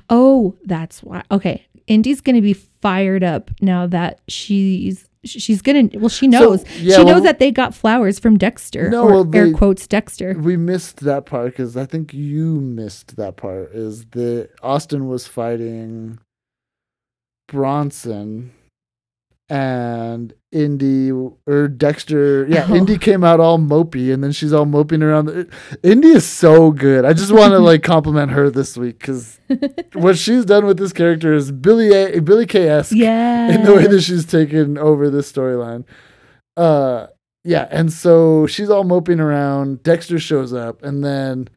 [0.08, 1.22] Oh, that's why.
[1.30, 5.88] Okay, Indi's gonna be fired up now that she's she's gonna.
[5.94, 6.62] Well, she knows.
[6.62, 8.90] So, yeah, she well, knows that they got flowers from Dexter.
[8.90, 10.34] No, well, air quotes Dexter.
[10.38, 13.72] We missed that part because I think you missed that part.
[13.72, 16.18] Is that Austin was fighting
[17.48, 18.52] Bronson
[19.50, 22.46] and Indi or Dexter.
[22.48, 22.74] Yeah, Oh.
[22.76, 25.26] Indi came out all mopey and then she's all moping around.
[25.26, 25.48] The,
[25.82, 27.04] Indi is so good.
[27.04, 29.38] I just want to like compliment her this week because
[29.92, 33.52] what she's done with this character is Billy A, Billy K esque Yeah.
[33.54, 35.84] in the way that she's taken over this storyline.
[36.56, 37.08] Uh
[37.46, 39.82] yeah, and so she's all moping around.
[39.82, 41.48] Dexter shows up, and then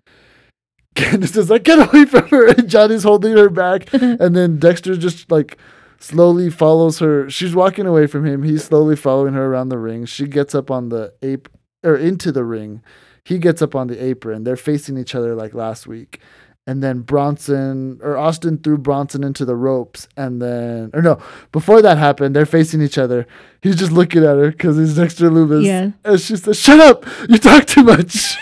[0.95, 4.97] Candice is like, "Get away from her!" And Johnny's holding her back, and then Dexter
[4.97, 5.57] just like
[5.99, 7.29] slowly follows her.
[7.29, 8.43] She's walking away from him.
[8.43, 10.05] He's slowly following her around the ring.
[10.05, 11.49] She gets up on the ape
[11.83, 12.81] or into the ring.
[13.23, 14.43] He gets up on the apron.
[14.43, 16.21] They're facing each other like last week.
[16.65, 20.07] And then Bronson or Austin threw Bronson into the ropes.
[20.17, 21.21] And then, or no,
[21.53, 23.25] before that happened, they're facing each other.
[23.61, 25.63] He's just looking at her because he's Dexter Lumis.
[25.65, 25.91] Yeah.
[26.03, 27.05] And she says, Shut up!
[27.29, 28.35] You talk too much.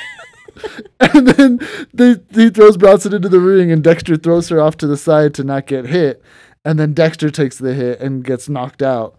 [0.99, 1.59] and then
[1.93, 5.35] they, he throws Bronson into the ring, and Dexter throws her off to the side
[5.35, 6.21] to not get hit.
[6.65, 9.15] And then Dexter takes the hit and gets knocked out.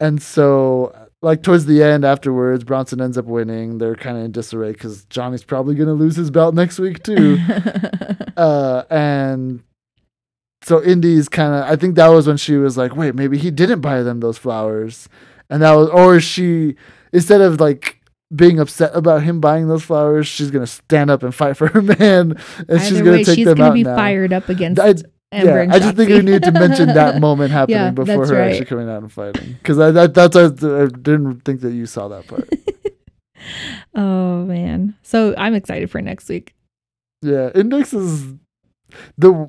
[0.00, 3.78] And so, like, towards the end afterwards, Bronson ends up winning.
[3.78, 7.02] They're kind of in disarray because Johnny's probably going to lose his belt next week,
[7.02, 7.38] too.
[8.36, 9.62] uh, and
[10.62, 13.50] so Indi's kind of, I think that was when she was like, wait, maybe he
[13.50, 15.08] didn't buy them those flowers.
[15.48, 16.76] And that was, or she,
[17.12, 18.00] instead of like,
[18.34, 21.80] being upset about him buying those flowers, she's gonna stand up and fight for her
[22.00, 22.36] man,
[22.68, 23.94] and she's gonna way, take she's them gonna out be now.
[23.94, 24.94] fired up against I,
[25.32, 28.50] yeah, I just think we need to mention that moment happening Yeah, before her right.
[28.52, 29.54] actually coming out and fighting.
[29.54, 32.48] Because I, that, that's I, I didn't think that you saw that part.
[33.94, 34.94] Oh man.
[35.02, 36.54] So I'm excited for next week.
[37.22, 38.34] yeah, Index is
[39.16, 39.48] the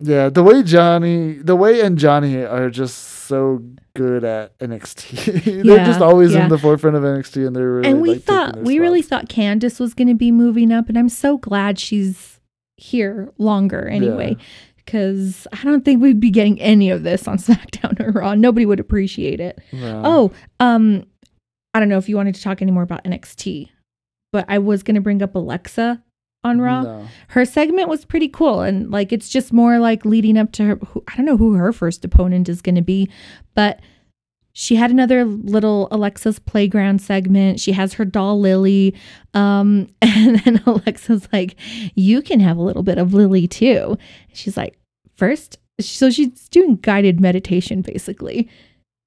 [0.00, 3.62] yeah the way Johnny the way and Johnny are just so
[3.94, 5.44] good at NXT.
[5.64, 6.44] they're Yeah, just always yeah.
[6.44, 9.28] in the forefront of NXT, and they're really and we like, thought we really thought
[9.28, 12.40] Candice was going to be moving up, and I'm so glad she's
[12.78, 14.36] here longer anyway.
[14.84, 18.34] Because I don't think we'd be getting any of this on SmackDown or Raw.
[18.34, 19.60] Nobody would appreciate it.
[20.04, 21.04] Oh, um,
[21.74, 23.68] I don't know if you wanted to talk any more about NXT,
[24.32, 26.02] but I was going to bring up Alexa
[26.44, 26.82] on Raw.
[26.82, 27.06] No.
[27.28, 30.76] Her segment was pretty cool, and like it's just more like leading up to her.
[30.88, 33.08] Who, I don't know who her first opponent is going to be,
[33.54, 33.80] but
[34.52, 37.58] she had another little Alexa's playground segment.
[37.58, 38.94] She has her doll Lilly,
[39.34, 41.56] um, and then Alexa's like,
[41.94, 43.96] "You can have a little bit of Lilly too."
[44.32, 44.78] She's like,
[45.22, 48.48] first, so she's doing guided meditation basically.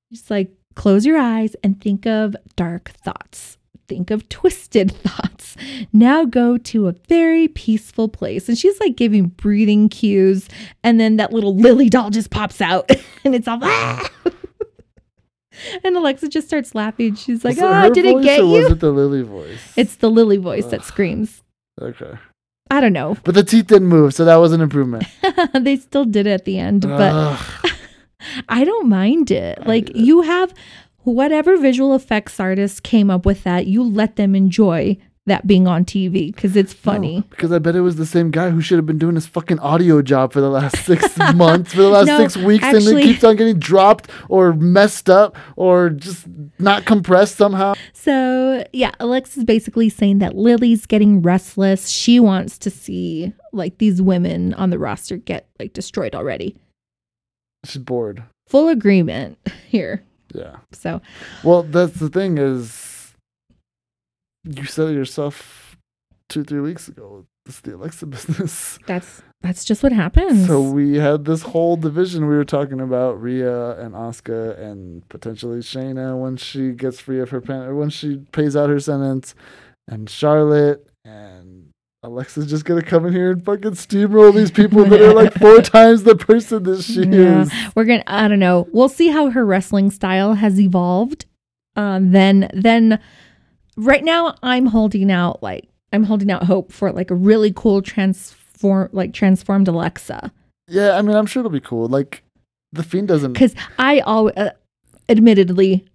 [0.10, 3.58] She's like, close your eyes and think of dark thoughts.
[3.88, 5.58] Think of twisted thoughts.
[5.92, 8.48] Now go to a very peaceful place.
[8.48, 10.48] And she's like giving breathing cues.
[10.84, 12.90] And then that little Lilly doll just pops out
[13.26, 13.60] and it's all.
[13.62, 14.10] "Ah!"
[15.84, 17.16] And Alexa just starts laughing.
[17.16, 18.48] She's like, oh, her did it get you?
[18.48, 19.74] Was it the Lilly voice?
[19.76, 21.44] It's the Lilly voice that screams.
[21.82, 22.18] okay,
[22.72, 23.18] I don't know.
[23.24, 25.06] but the teeth didn't move, so that was an improvement.
[25.60, 27.40] they still did it at the end, but
[28.50, 29.66] I don't mind it.
[29.66, 30.54] Like you have
[31.04, 35.84] whatever visual effects artists came up with that, you let them enjoy that being on
[35.86, 37.16] TV because it's funny.
[37.18, 39.26] No, because I bet it was the same guy who should have been doing his
[39.26, 42.78] fucking audio job for the last six months, for the last No, six weeks, and
[42.78, 46.28] actually- it keeps on getting dropped or messed up or just
[46.60, 47.74] not compressed somehow.
[47.94, 51.90] So yeah, Alexa's basically saying that Lilly's getting restless.
[51.90, 56.56] She wants to see like these women on the roster get like destroyed already.
[57.66, 58.24] She's bored.
[58.48, 60.04] Full agreement here.
[60.36, 60.58] Yeah.
[60.72, 61.02] So
[61.44, 62.95] Well, that's the thing is,
[64.46, 65.78] you said it yourself
[66.30, 67.26] two, three weeks ago.
[67.48, 68.80] It's the Alexa business.
[68.88, 70.48] that's that's just what happens.
[70.48, 75.60] So we had this whole division we were talking about Rhea and Asuka and potentially
[75.60, 79.36] Shayna when she gets free of her pen or when she pays out her sentence,
[79.88, 81.70] and Charlotte and
[82.02, 85.62] Alexa's just gonna come in here and fucking steamroll these people that are like four
[85.62, 87.44] times the person that she Yeah.
[87.44, 87.52] is.
[87.76, 88.04] We're gonna.
[88.08, 88.68] I don't know.
[88.72, 91.26] We'll see how her wrestling style has evolved.
[91.76, 92.12] Um.
[92.12, 92.50] Then.
[92.56, 93.00] Then.
[93.78, 97.82] Right now, I'm holding out like I'm holding out hope for like a really cool
[97.82, 100.32] transform like transformed Alexa.
[100.68, 101.88] Yeah, I mean, I'm sure it'll be cool.
[101.88, 102.24] Like,
[102.72, 103.34] the fiend doesn't.
[103.34, 104.50] because I always, uh,
[105.08, 105.86] admittedly,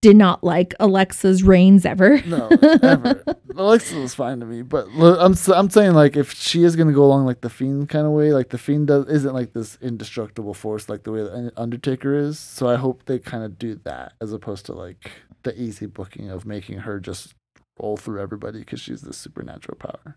[0.00, 2.20] did not like Alexa's reigns ever.
[2.26, 2.48] No,
[2.82, 3.24] ever.
[3.56, 7.04] Alexa was fine to me, but I'm I'm saying like if she is gonna go
[7.04, 10.52] along like the fiend kind of way, like the fiend does isn't like this indestructible
[10.52, 12.38] force like the way the Undertaker is.
[12.38, 15.10] So I hope they kind of do that as opposed to like
[15.44, 17.34] the easy booking of making her just
[17.80, 20.16] roll through everybody because she's this supernatural power.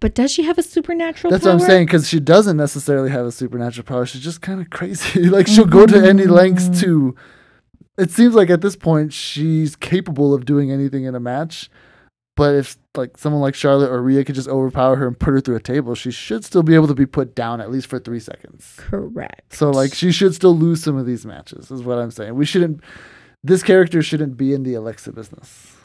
[0.00, 1.30] But does she have a supernatural?
[1.30, 1.38] Power?
[1.38, 1.54] That's power?
[1.54, 4.06] what I'm saying because she doesn't necessarily have a supernatural power.
[4.06, 5.24] She's just kind of crazy.
[5.28, 6.80] like she'll go to any lengths Mm.
[6.80, 7.14] to.
[7.98, 11.68] It seems like at this point she's capable of doing anything in a match.
[12.34, 15.40] But if like someone like Charlotte or Rhea could just overpower her and put her
[15.42, 17.98] through a table, she should still be able to be put down at least for
[17.98, 18.76] three seconds.
[18.78, 19.52] Correct.
[19.52, 21.70] So like she should still lose some of these matches.
[21.70, 22.34] Is what I'm saying.
[22.36, 22.80] We shouldn't.
[23.42, 25.76] This character shouldn't be in the Alexa business.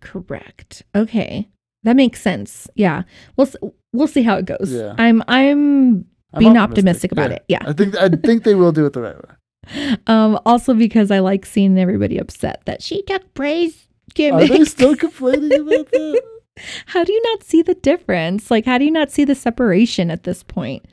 [0.00, 0.82] correct.
[0.94, 1.48] Okay,
[1.84, 2.68] that makes sense.
[2.74, 3.02] Yeah,
[3.36, 3.48] we'll
[3.92, 4.70] we'll see how it goes.
[4.72, 4.94] Yeah.
[4.98, 7.44] I'm I'm I'm being optimistic, about it.
[7.48, 7.62] Yeah.
[7.66, 9.96] I think I think they will do it the right way.
[10.06, 10.38] Um.
[10.46, 13.74] Also because I like seeing everybody upset that she took Bray's
[14.10, 14.50] Are gimmick.
[14.50, 16.22] they still complaining about that?
[16.86, 18.50] how do you not see the difference?
[18.50, 20.84] Like, how do you not see the separation at this point?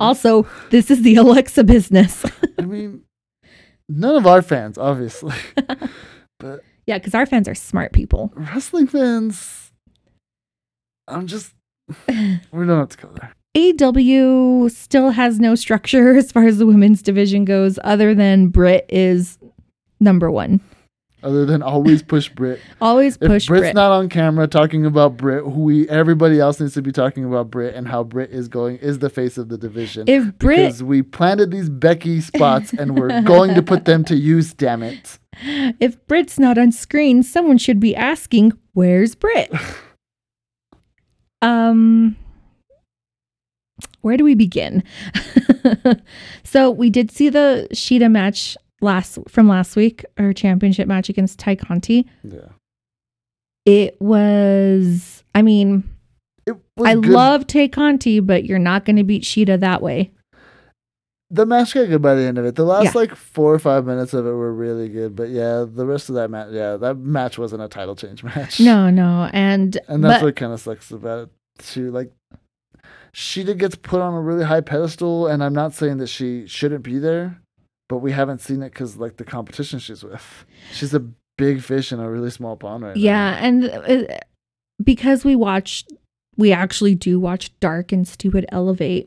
[0.00, 2.24] Also, this is the Alexa business.
[2.58, 3.02] I mean,
[3.88, 5.34] none of our fans, obviously,
[6.38, 8.32] but yeah, because our fans are smart people.
[8.34, 9.72] wrestling fans,
[11.08, 11.54] I'm just,
[12.08, 12.16] we
[12.52, 13.34] don't have to go there.
[13.56, 18.84] AEW still has no structure as far as the women's division goes, other than Britt
[18.88, 19.38] is
[20.00, 20.60] number one.
[21.24, 22.60] Other than always push Britt.
[22.82, 23.30] Always push Britt.
[23.30, 23.74] If push Britt's Britt.
[23.74, 27.50] not on camera talking about Britt, who we everybody else needs to be talking about
[27.50, 30.04] Britt and how Britt is going is the face of the division.
[30.06, 34.14] if Britt, because we planted these Becky spots and we're going to put them to
[34.14, 34.52] use.
[34.52, 35.18] Damn it!
[35.80, 39.50] if Britt's not on screen, someone should be asking, "Where's Britt?"
[41.42, 42.16] um,
[44.02, 44.84] where do we begin?
[46.44, 51.38] so we did see the Shida match last from last week, our championship match against
[51.40, 52.06] Tay Conti.
[52.22, 52.48] Yeah,
[53.64, 55.84] It was, I mean,
[56.46, 57.06] it was I good.
[57.06, 60.10] love Tay Conti, but you're not going to beat Shida that way.
[61.30, 62.54] the match got good by the end of it.
[62.54, 62.92] The last Yeah.
[62.94, 66.14] like four or five minutes of it were really good, but yeah, the rest of
[66.14, 68.60] that match, yeah, that match wasn't a title change match.
[68.60, 71.90] No, no, and and that's but, what kind of sucks about it too.
[71.90, 72.12] Like,
[73.14, 76.82] Shida gets put on a really high pedestal, and I'm not saying that she shouldn't
[76.84, 77.40] be there,
[77.94, 80.44] but we haven't seen it because like the competition she's with.
[80.72, 81.04] She's a
[81.38, 83.00] big fish in a really small pond right now.
[83.00, 84.18] yeah, and uh,
[84.82, 85.84] because we watch,
[86.36, 89.06] we actually do watch Dark and Stupid Elevate.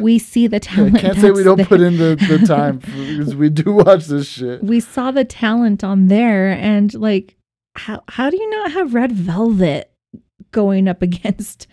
[0.00, 0.98] We see the I talent.
[0.98, 4.64] can't say we don't put in the, the time because we do watch this shit.
[4.64, 7.36] We saw the talent on there, and like,
[7.76, 9.92] how how do you not have Red Velvet
[10.50, 11.68] going up against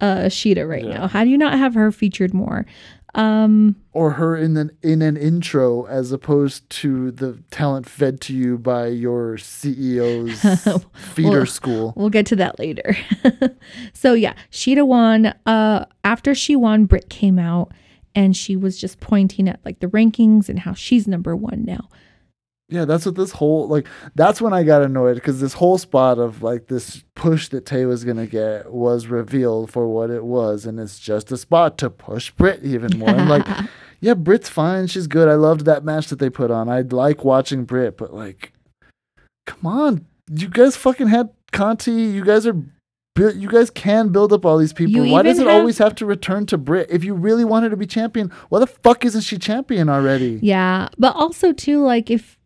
[0.00, 0.98] uh Shida right Yeah.
[0.98, 1.08] now?
[1.08, 2.66] How do you not have her featured more?
[3.14, 8.34] Um, Or her in an in an intro as opposed to the talent fed to
[8.34, 10.84] you by your CEO's
[11.14, 11.92] feeder Well, school.
[11.96, 12.96] We'll get to that later.
[13.92, 15.26] so yeah, Shida won.
[15.46, 17.72] Uh, after she won, Britt came out
[18.14, 21.88] and she was just pointing at like the rankings and how she's number one now.
[22.70, 23.86] Yeah, that's what this whole like.
[24.14, 27.84] That's when I got annoyed because this whole spot of like this push that Tay
[27.84, 31.90] was gonna get was revealed for what it was, and it's just a spot to
[31.90, 33.10] push Britt even more.
[33.10, 33.46] I'm like,
[34.00, 35.28] yeah, Britt's fine, she's good.
[35.28, 36.70] I loved that match that they put on.
[36.70, 38.52] I like watching Britt, but like,
[39.46, 41.92] come on, you guys fucking had Conti.
[41.92, 42.56] You guys are.
[43.16, 45.04] You guys can build up all these people.
[45.06, 46.88] You Why does it have- always have to return to Britt?
[46.90, 50.40] If you really want her to be champion, why the fuck isn't she champion already?
[50.42, 52.36] yeah, but also too like if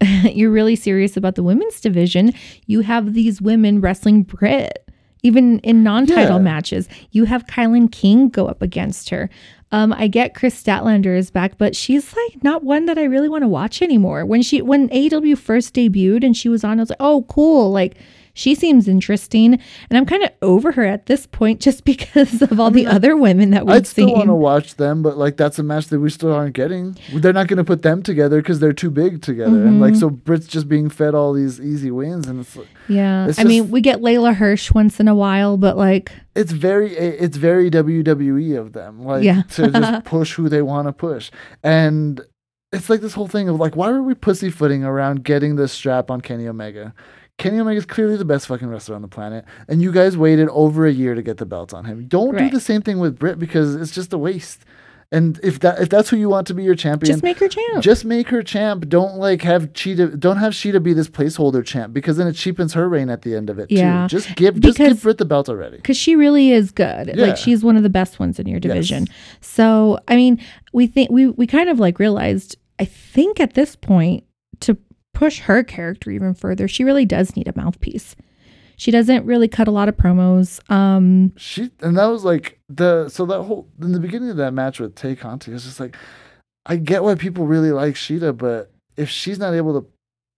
[0.24, 2.32] you're really serious about the women's division,
[2.66, 4.86] you have these women wrestling Britt.
[5.22, 6.42] Even in non-title Yeah.
[6.42, 9.28] matches, you have Kilynn King go up against her.
[9.70, 13.28] Um, I get Kris Statlander is back, but she's like not one that I really
[13.28, 14.24] want to watch anymore.
[14.24, 17.70] When she when AEW first debuted and she was on, I was like, oh cool,
[17.70, 17.96] like
[18.34, 22.58] she seems interesting, and I'm kind of over her at this point just because of
[22.60, 25.36] all mean, the other women that we've I'd still want to watch them, but like
[25.36, 26.96] that's a match that we still aren't getting.
[27.12, 30.00] They're not going to put them together because they're too big together, and like Mhm.
[30.00, 33.44] so Britt's just being fed all these easy wins, and it's like, yeah, It's I
[33.44, 37.70] mean we get Leyla Hirsch once in a while, but like it's very it's very
[37.70, 39.42] WWE of them, like Yeah.
[39.52, 41.30] to just push who they want to push,
[41.62, 42.20] and
[42.72, 46.10] it's like this whole thing of like why were we pussyfooting around getting this strap
[46.10, 46.94] on Kenny Omega?
[47.40, 50.48] Kenny Omega is clearly the best fucking wrestler on the planet, and you guys waited
[50.50, 52.06] over a year to get the belt on him.
[52.06, 52.50] Don't Right.
[52.50, 54.64] do the same thing with Britt because it's just a waste.
[55.12, 57.48] And if that if that's who you want to be your champion, Just make her
[57.48, 57.82] champ.
[57.82, 58.88] just make her champ.
[58.88, 60.20] Don't like have Shida.
[60.20, 63.34] Don't have Shida be this placeholder champ because then it cheapens her reign at the
[63.34, 64.06] end of it Yeah.
[64.06, 64.18] too.
[64.18, 65.78] Just give just give Britt the belt already.
[65.78, 67.08] because she really is good.
[67.16, 67.24] Yeah.
[67.26, 69.06] Like she's one of the best ones in your division.
[69.40, 70.38] So I mean,
[70.72, 72.56] we think we we kind of like realized.
[72.78, 74.22] I think at this point
[74.60, 74.76] to
[75.20, 78.16] push her character even further, she really does need a mouthpiece.
[78.78, 80.58] She doesn't really cut a lot of promos.
[80.72, 84.54] Um, She and that was like the so that whole in the beginning of that
[84.54, 85.94] match with Tay Conti, it's just like
[86.64, 89.86] I get why people really like Shida, but if she's not able to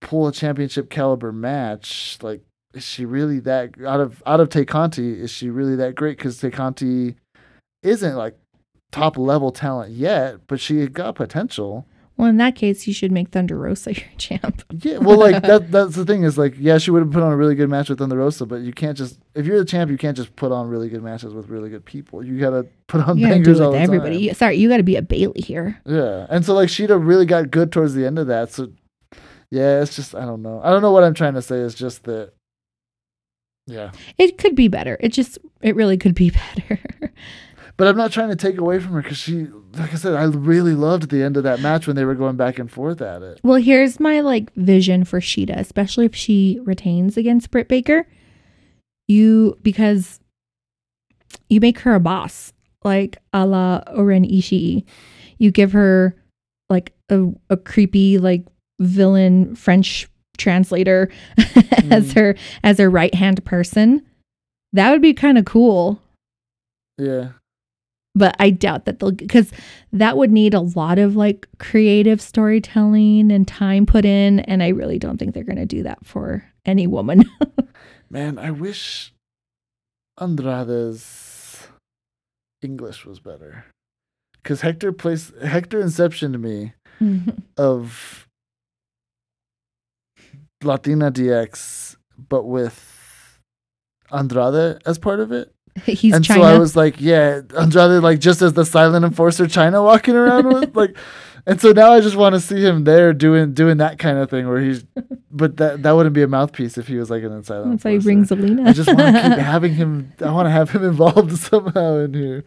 [0.01, 2.43] pull a championship caliber match, like
[2.75, 5.13] is she really that out of out of Tay Conti?
[5.23, 6.19] Is she really that great?
[6.19, 7.15] Because Tay Conti
[7.85, 8.37] isn't like
[8.91, 11.87] top level talent yet, but she got potential.
[12.17, 14.63] Well, in that case, you should make Thunder Rosa your champ.
[14.71, 15.71] Yeah, well, like that.
[15.73, 17.89] That's the thing is like, yeah, she would have put on a really good match
[17.89, 20.53] with Thunder Rosa, but you can't just if you're the champ, you can't just put
[20.53, 22.23] on really good matches with really good people.
[22.23, 24.17] You gotta put on You bangers all the everybody.
[24.17, 24.23] time.
[24.25, 25.81] You- Sorry, you got to be a Bayley here.
[25.87, 28.53] Yeah, and so like Shida really got good towards the end of that.
[28.53, 28.69] So
[29.51, 30.61] yeah, it's just I don't know.
[30.63, 31.59] I don't know what I'm trying to say.
[31.61, 32.33] It's just that.
[33.69, 34.97] Yeah, It could be better.
[34.99, 36.81] It just, it really could be better.
[37.77, 40.25] But I'm not trying to take away from her because she, like I said, I
[40.25, 43.23] really loved the end of that match when they were going back and forth at
[43.23, 43.41] it.
[43.43, 48.07] Well, here's my like vision for Shida, especially if she retains against Britt Baker.
[49.09, 50.21] You because
[51.49, 52.53] you make her a boss,
[52.85, 54.85] like a la O-Ren Ishii.
[55.39, 56.15] You give her
[56.71, 58.45] like a, a creepy like
[58.81, 60.09] villain French
[60.39, 61.11] translator
[61.91, 62.15] as Mm.
[62.15, 64.03] her as her right hand person.
[64.73, 66.01] That would be kind of cool.
[66.99, 67.31] Yeah,
[68.15, 69.51] but I doubt that they'll because
[69.93, 74.69] that would need a lot of like creative storytelling and time put in, and I
[74.69, 77.25] really don't think they're going to do that for any woman.
[78.11, 79.13] man, I wish
[80.21, 81.69] Andrade's
[82.63, 83.65] English was better.
[84.43, 87.31] Because Hector plays Hector Inception to me mm-hmm.
[87.57, 88.27] of
[90.63, 91.97] Latina DX,
[92.29, 93.39] but with
[94.13, 95.53] Andrade as part of it.
[95.85, 96.35] He's and Chyna.
[96.35, 100.53] so I was like, yeah, Andrade, like just as the silent enforcer Chyna walking around
[100.53, 100.97] with like,
[101.47, 104.29] and so now I just want to see him there doing doing that kind of
[104.31, 104.85] thing where he's,
[105.31, 107.71] but that that wouldn't be a mouthpiece if he was like an silent.
[107.73, 108.05] That's why he enforcer.
[108.05, 108.69] brings Alina.
[108.69, 110.13] I just want to keep having him.
[110.25, 112.45] I want to have him involved somehow in here.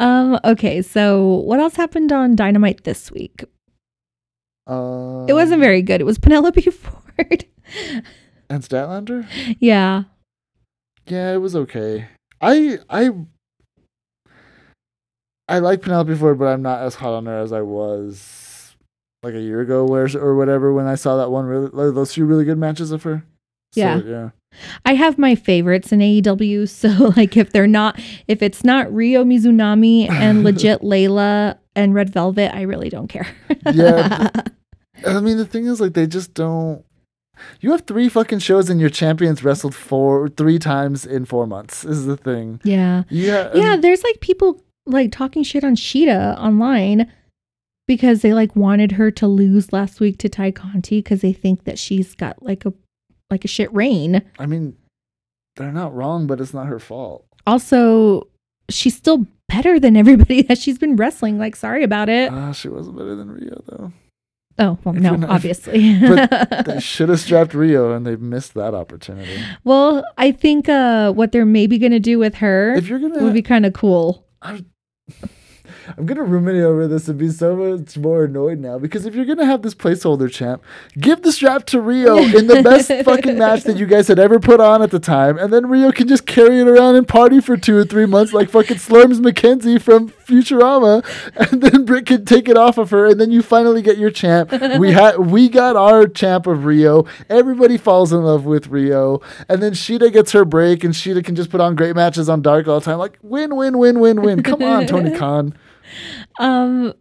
[0.00, 0.38] um.
[0.44, 0.82] Okay.
[0.82, 3.44] So what else happened on Dynamite this week?
[4.66, 6.00] Um, It wasn't very good.
[6.00, 7.44] It was Penelope Ford.
[8.50, 9.26] and Statlander.
[9.60, 10.02] yeah.
[11.06, 12.08] Yeah, it was okay.
[12.40, 13.10] I I
[15.48, 18.76] I like Penelope Ford, but I'm not as hot on her as I was
[19.22, 22.14] like a year ago, where or whatever when I saw that one really like, those
[22.14, 23.24] few really good matches of her.
[23.72, 24.00] So, Yeah.
[24.04, 24.30] yeah.
[24.84, 26.68] I have my favorites in AEW.
[26.68, 32.10] So like if they're not if it's not Ryo Mizunami and legit Leyla and Red
[32.10, 33.26] Velvet, I really don't care.
[33.72, 34.30] Yeah,
[35.06, 36.84] I mean, the thing is, like, they just don't.
[37.60, 41.84] You have three fucking shows and your champions wrestled four three times in four months.
[41.84, 42.60] Is the thing.
[42.64, 43.04] yeah.
[43.10, 43.50] Yeah.
[43.54, 47.10] Yeah, there's like people like talking shit on Shida online
[47.86, 51.64] because they like wanted her to lose last week to Tay Conti because they think
[51.64, 52.72] that she's got like a
[53.30, 54.22] like a shit reign.
[54.38, 54.76] I mean,
[55.56, 57.26] they're not wrong, but it's not her fault.
[57.46, 58.28] Also,
[58.70, 61.38] she's still better than everybody that she's been wrestling.
[61.38, 62.30] Like, sorry about it.
[62.32, 63.92] Ah, she wasn't better than Ryo though.
[64.60, 65.98] Oh, well, if no, not- obviously.
[66.66, 69.40] They should have strapped Ryo, and they missed that opportunity.
[69.64, 73.34] well, I think uh what they're maybe gonna do with her If you're gonna, would
[73.34, 74.26] be kind of cool.
[74.42, 74.66] I'm,
[75.96, 79.24] I'm gonna ruminate over this and be so much more annoyed now because if you're
[79.24, 80.62] gonna have this placeholder champ,
[80.98, 84.38] give the strap to Ryo in the best fucking match that you guys had ever
[84.38, 87.40] put on at the time, and then Ryo can just carry it around and party
[87.40, 91.04] for two or three months like fucking Slurms MacKenzie from Futurama,
[91.52, 94.10] and then Britt can take it off of her, and then you finally get your
[94.10, 94.50] champ.
[94.78, 97.06] We had we got our champ of Ryo.
[97.30, 101.34] Everybody falls in love with Ryo, and then Shida gets her break, and Shida can
[101.34, 102.98] just put on great matches on Dark all the time.
[102.98, 104.42] Like win, win, win, win, win.
[104.42, 105.54] Come on, Tony Khan.
[106.38, 106.94] Um,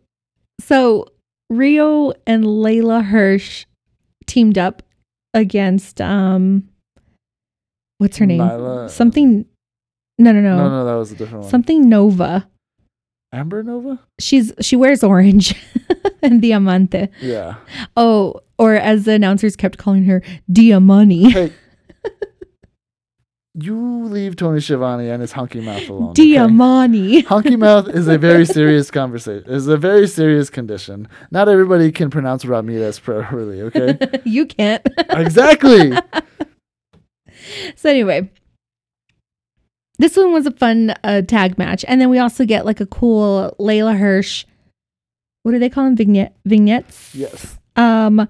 [0.59, 1.07] so
[1.49, 3.65] Ryo and Leyla Hirsch
[4.25, 4.83] teamed up
[5.33, 6.67] against um,
[7.99, 8.41] what's her name?
[8.41, 9.45] Nyla- Something.
[10.19, 11.49] No, no, no, No, no, that was a different one.
[11.51, 12.47] Something Nova.
[13.31, 13.99] Amber Nova?
[14.19, 15.53] She's she wears orange
[16.23, 17.09] and Diamante.
[17.21, 17.55] Yeah.
[17.95, 21.31] Oh, or as the announcers kept calling her, Diamani.
[21.31, 21.53] Hey.
[23.59, 26.09] you leave Tony Schiavone and his hunky mouth alone.
[26.11, 26.23] okay?
[26.23, 27.25] Diamani.
[27.27, 29.49] Hunky mouth is a very serious conversation.
[29.51, 31.07] Is a very serious condition.
[31.31, 33.97] Not everybody can pronounce Ramirez properly, okay?
[34.25, 34.85] you can't.
[35.09, 35.91] exactly.
[37.75, 38.29] so anyway,
[39.97, 42.85] this one was a fun uh, tag match, and then we also get like a
[42.85, 44.45] cool Leyla Hirsch.
[45.41, 45.95] What do they call them?
[45.95, 47.15] Vignette vignettes.
[47.15, 47.57] Yes.
[47.75, 48.27] Um,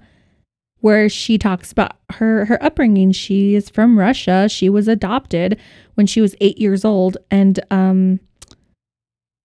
[0.80, 3.12] where she talks about her her upbringing.
[3.12, 4.48] She is from Russia.
[4.48, 5.58] She was adopted
[5.94, 8.20] when she was eight years old, and um,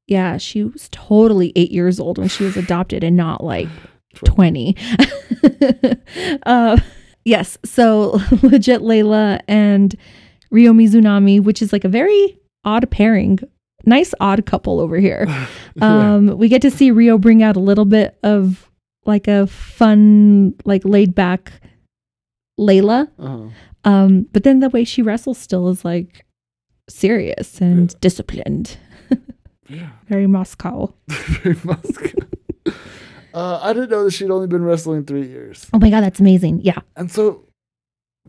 [0.07, 3.67] yeah, she was totally eight years old when she was adopted, and not like
[4.15, 4.75] 20.
[6.45, 6.77] uh,
[7.25, 7.57] yes.
[7.65, 9.95] So legit Leyla and
[10.51, 13.39] Ryo Mizunami, which is like a very odd pairing.
[13.85, 15.27] Nice odd couple over here.
[15.81, 18.69] Um, we get to see Ryo bring out a little bit of
[19.05, 21.53] like a fun, like laid back
[22.59, 23.09] Leyla.
[23.19, 23.49] Uh-huh.
[23.85, 26.25] Um, but then the way she wrestles still is like
[26.89, 28.77] serious and disciplined.
[29.69, 29.89] Yeah.
[30.07, 30.93] Very Moscow.
[31.07, 32.19] Very Moscow.
[33.33, 35.67] Uh, I didn't know that she'd only been wrestling three years.
[35.73, 36.61] Oh my god, that's amazing.
[36.61, 36.79] Yeah.
[36.95, 37.45] And so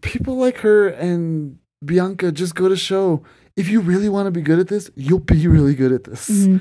[0.00, 3.22] people like her and Bianca just go to show
[3.56, 6.30] if you really want to be good at this, you'll be really good at this.
[6.30, 6.60] Mhm.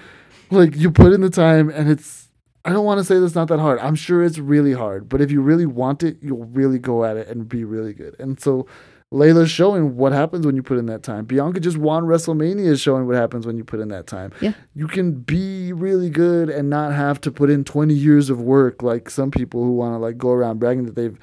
[0.52, 2.23] Like you put in the time and it's
[2.66, 3.80] I don't want to say that's not that hard.
[3.80, 7.18] I'm sure it's really hard, but if you really want it, you'll really go at
[7.18, 8.16] it and be really good.
[8.20, 8.68] And so
[9.14, 11.26] Leyla's showing what happens when you put in that time.
[11.26, 14.32] Bianca just won WrestleMania is showing what happens when you put in that time.
[14.42, 14.54] Yeah.
[14.74, 18.82] You can be really good and not have to put in 20 years of work
[18.82, 21.20] like some people who want to like go around bragging that they've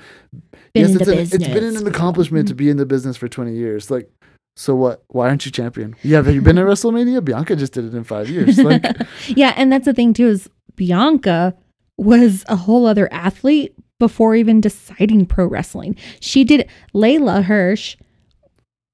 [0.73, 3.17] Been in it's, the an, it's been business an accomplishment to be in the business
[3.17, 3.91] for 20 years.
[3.91, 4.09] Like,
[4.57, 5.03] so what?
[5.09, 5.97] Why aren't you champion?
[6.03, 7.25] Yeah, have you been in WrestleMania?
[7.25, 8.59] Bianca just did it in five years.
[8.59, 8.85] Like,
[9.27, 11.55] yeah, and that's the thing too is Bianca
[11.97, 15.97] was a whole other athlete before even deciding pro wrestling.
[16.21, 17.97] She did Leyla Hirsch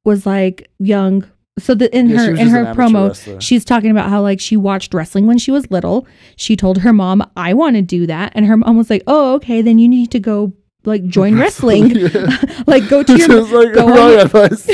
[0.04, 1.24] was like young.
[1.58, 3.40] So the, in Yeah, her in her promo, wrestler.
[3.40, 6.06] she's talking about how like she watched wrestling when she was little.
[6.36, 9.34] She told her mom, "I want to do that," and her mom was like, "Oh,
[9.36, 10.52] okay, then you need to go
[10.84, 11.94] like join wrestling,
[12.66, 14.68] like go to your like go on wrong your- advice.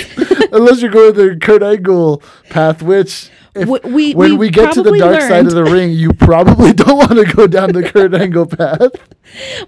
[0.53, 4.82] Unless you're going the Kurt Angle path, which if, we- when we we, get to
[4.82, 8.14] the dark side of the ring, you probably don't want to go down the Kurt
[8.14, 8.92] Angle path.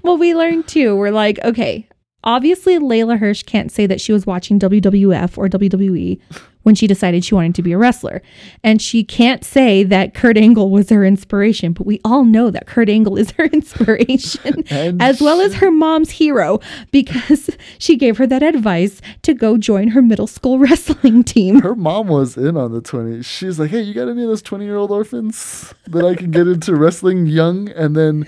[0.03, 0.97] Well, we learned too.
[0.97, 1.89] We're like, okay,
[2.23, 6.21] obviously Leyla Hirsch can't say that she was watching WWF or WWE
[6.65, 8.21] when she decided she wanted to be a wrestler.
[8.63, 12.67] And she can't say that Kurt Angle was her inspiration, but we all know that
[12.67, 16.61] Kurt Angle is her inspiration as well as her mom's hero
[16.91, 21.61] because she gave her that advice to go join her middle school wrestling team.
[21.63, 23.23] Her mom was in on the 20.
[23.23, 26.31] She's like, hey, you got any of those 20 year old orphans that I can
[26.31, 28.27] get into wrestling young and then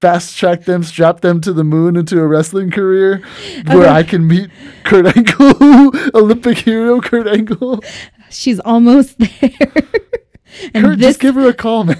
[0.00, 3.22] fast track them, strap them to the moon into a wrestling career
[3.66, 3.88] where Okay.
[3.88, 4.50] I can meet
[4.84, 7.82] Kurt Angle, Olympic hero Kurt Angle?
[8.30, 9.28] She's almost there.
[10.74, 11.98] and Kurt, this just give her a call, man.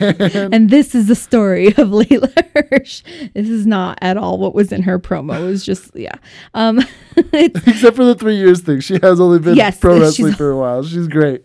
[0.53, 3.03] And this is the story of Leyla Hirsch.
[3.34, 5.40] This is not at all what was in her promo.
[5.40, 6.14] It was just, yeah.
[6.55, 6.80] Um,
[7.32, 8.80] Except for the three years thing.
[8.80, 10.82] She has only been Yes, pro wrestling for a while.
[10.84, 11.44] She's great.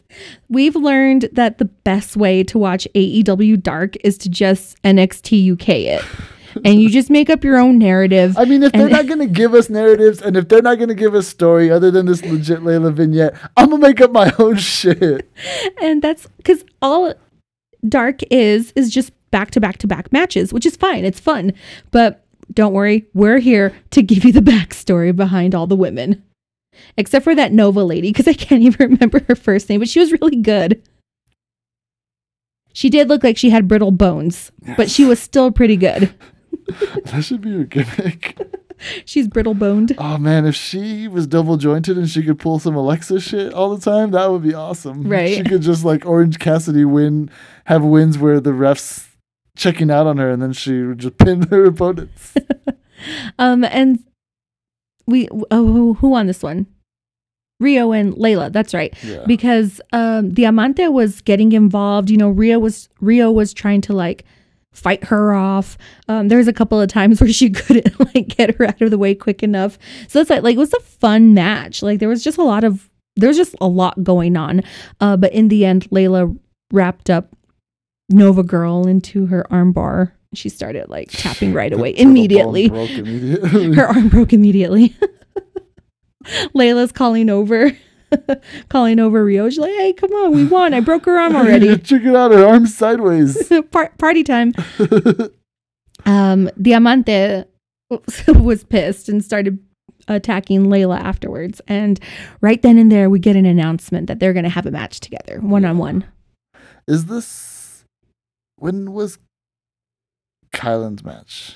[0.49, 5.69] we've learned that the best way to watch AEW Dark is to just NXT UK
[5.69, 6.05] it.
[6.63, 8.37] And you just make up your own narrative.
[8.37, 10.89] I mean, if they're not going to give us narratives and if they're not going
[10.89, 14.11] to give us story other than this legit Leyla vignette, I'm going to make up
[14.11, 15.29] my own shit.
[15.81, 17.13] and that's because all
[17.87, 21.03] Dark is, is just back to back to back matches, which is fine.
[21.05, 21.53] It's fun.
[21.91, 26.23] But don't worry, we're here to give you the backstory behind all the women.
[26.97, 29.99] Except for that Nova lady, because I can't even remember her first name, but she
[29.99, 30.81] was really good.
[32.73, 36.13] She did look like she had brittle bones, but she was still pretty good.
[37.05, 38.37] That should be your gimmick.
[39.05, 39.95] She's brittle boned.
[39.97, 43.75] Oh man, if she was double jointed and she could pull some Alexa shit all
[43.75, 45.07] the time, that would be awesome.
[45.07, 45.35] Right.
[45.35, 47.29] She could just like Orange Cassidy win,
[47.65, 49.07] have wins where the refs
[49.55, 52.33] checking out on her and then she would just pin her opponents.
[53.39, 54.03] Um, and
[55.07, 56.67] we oh who, who won this one?
[57.61, 58.51] Ryo and Leyla.
[58.51, 58.93] That's right.
[59.03, 59.23] Yeah.
[59.25, 62.09] because um Diamante was getting involved.
[62.09, 64.25] You know, Ryo was Ryo was trying to like
[64.75, 65.77] fight her off.
[66.07, 68.91] Um, there was a couple of times where she couldn't like get her out of
[68.91, 69.79] the way quick enough.
[70.07, 71.81] So it's like like it was a fun match.
[71.81, 74.61] Like there was just a lot of there's just a lot going on.
[74.99, 76.37] Uh, but in the end, Leyla
[76.71, 77.35] wrapped up
[78.09, 80.11] Nova Girl into her armbar.
[80.33, 82.65] She started like tapping right away immediately.
[82.65, 83.73] immediately.
[83.75, 84.93] Her arm broke immediately.
[86.53, 87.71] Leyla's calling over,
[88.69, 89.49] calling over Ryo.
[89.49, 90.73] She's like, "Hey, come on, we won!
[90.73, 91.77] I broke her arm already.
[91.77, 93.51] Check it out, her arm sideways.
[93.71, 94.53] Par- party time."
[96.05, 97.45] Um, Diamante
[98.27, 99.59] was pissed and started
[100.07, 101.61] attacking Leyla afterwards.
[101.67, 101.99] And
[102.41, 104.99] right then and there, we get an announcement that they're going to have a match
[104.99, 106.05] together, one on one.
[106.87, 107.83] Is this
[108.57, 109.17] when was
[110.53, 111.55] Kilynn's match?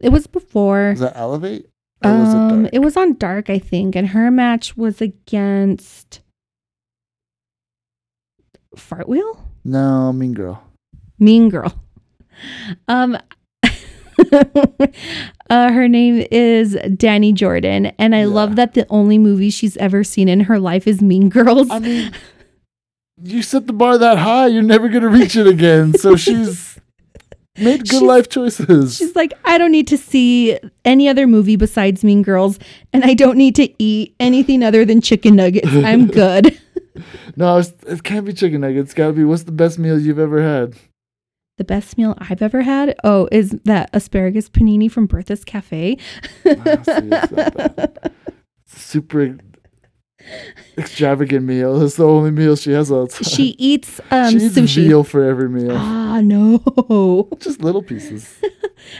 [0.00, 0.90] It was before.
[0.90, 1.68] Was that Elevate?
[2.06, 6.20] Or was it Um, it was on Dark, I think, and her match was against
[8.76, 10.62] Fartwheel, no, Mean Girl.
[11.18, 11.72] Mean Girl.
[12.88, 13.16] Um,
[14.32, 18.26] uh, her name is Dani Jordyn, and I Yeah.
[18.26, 21.68] love that the only movie she's ever seen in her life is Mean Girls.
[21.70, 22.12] I mean,
[23.22, 25.94] you set the bar that high, you're never gonna reach it again.
[25.94, 26.78] So she's
[27.58, 28.96] made good She's- life choices.
[28.96, 32.58] She's like, I don't need to see any other movie besides Mean Girls,
[32.92, 35.68] and I don't need to eat anything other than chicken nuggets.
[35.72, 36.58] I'm good.
[37.36, 38.86] No, it's, it can't be chicken nuggets.
[38.86, 40.74] It's gotta be what's the best meal you've ever had?
[41.58, 45.96] The best meal I've ever had, oh, is that asparagus panini from Bertha's Cafe.
[46.42, 48.12] See, it's not bad.
[48.66, 49.36] Super
[50.78, 51.78] extravagant meal.
[51.78, 53.22] That's the only meal she has all the time.
[53.24, 54.86] she eats um, she eats sushi.
[54.86, 55.72] veal for every meal.
[55.76, 57.28] Ah, no.
[57.40, 58.34] Just little pieces.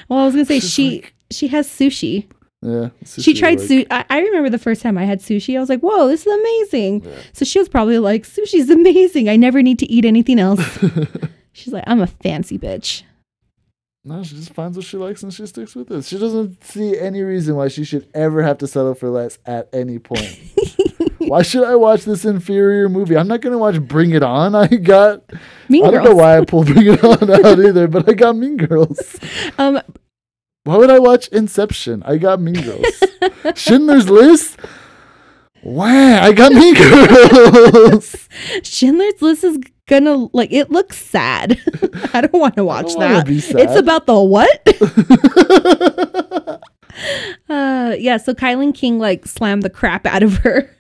[0.09, 2.27] Well, I was gonna say She's she like- she has sushi.
[2.63, 2.89] Yeah.
[3.05, 3.87] she tried sushi.
[3.91, 5.57] I, I remember the first time I had sushi.
[5.57, 7.13] I was like, "Whoa, this is amazing!" Yeah.
[7.35, 9.29] So she was probably like, "Sushi's amazing.
[9.29, 10.61] I never need to eat anything else."
[11.53, 13.03] She's like, "I'm a fancy bitch."
[14.05, 16.05] No, she just finds what she likes and she sticks with it.
[16.05, 19.69] She doesn't see any reason why she should ever have to settle for less at
[19.73, 20.39] any point.
[21.29, 23.17] Why should I watch this inferior movie?
[23.17, 24.55] I'm not gonna watch Bring It On.
[24.55, 25.23] I got
[25.69, 28.37] Mean I don't know why I pulled Bring It On out either, but I got
[28.37, 29.17] Mean Girls.
[29.59, 29.81] Um,
[30.65, 32.03] Why would I watch Inception?
[32.05, 33.03] I got Mean Girls.
[33.55, 34.59] Schindler's List?
[35.63, 38.29] Wow, I got Mean Girls.
[38.63, 39.59] Schindler's List is
[39.89, 41.59] gonna like it looks sad.
[42.13, 43.27] I don't want to watch that.
[43.29, 44.61] It's about the what?
[47.49, 48.17] uh, yeah.
[48.17, 50.71] So Kilynn King like slammed the crap out of her.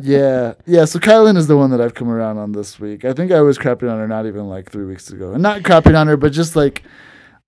[0.00, 0.84] Yeah, yeah.
[0.84, 3.04] So Kilynn is the one that I've come around on this week.
[3.04, 5.62] I think I was crapping on her not even like three weeks ago, and not
[5.62, 6.84] crapping on her, but just like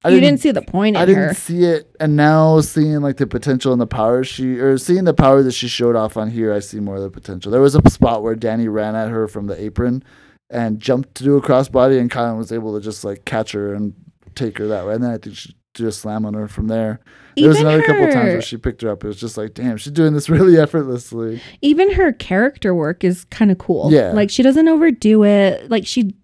[0.02, 1.34] I you didn't see the point in I didn't her.
[1.34, 5.14] see it, and now seeing like the potential and the power she or seeing the
[5.14, 7.52] power that she showed off on here, I see more of the potential.
[7.52, 10.02] There was a spot where Dani ran at her from the apron
[10.48, 13.74] and jumped to do a crossbody, and Kilynn was able to just like catch her
[13.74, 13.94] and
[14.34, 14.94] take her that way.
[14.94, 17.00] And then I think she did a slam on her from there.
[17.36, 19.04] There was another couple times where she picked her up.
[19.04, 21.40] It was just like, damn, she's doing this really effortlessly.
[21.62, 23.92] even her character work is kind of cool.
[23.92, 24.12] Yeah.
[24.12, 25.70] Like she doesn't overdo it.
[25.70, 26.14] Like she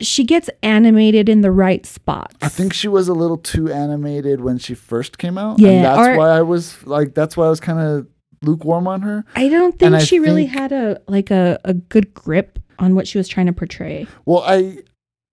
[0.00, 2.36] she gets animated in the right spots.
[2.40, 5.58] I think she was a little too animated when she first came out.
[5.58, 8.06] Yeah, and that's or- why I was like, that's why I was kind of
[8.42, 9.24] lukewarm on her.
[9.34, 12.58] I don't and think I she really think- had a like a, a good grip
[12.78, 14.06] on what she was trying to portray.
[14.24, 14.78] Well, I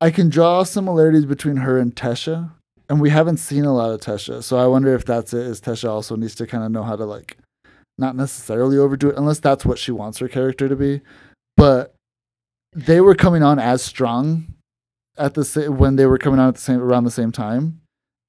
[0.03, 2.51] I can draw similarities between her and Tesha,
[2.89, 5.47] and we haven't seen a lot of Tesha, so I wonder if that's it.
[5.47, 7.37] Is Tesha also needs to kind of know how to like,
[7.97, 10.99] not necessarily overdo it, unless that's what she wants her character to be.
[11.55, 11.95] But
[12.75, 14.53] they were coming on as strong
[15.17, 17.79] at the sa- when they were coming on at the same around the same time,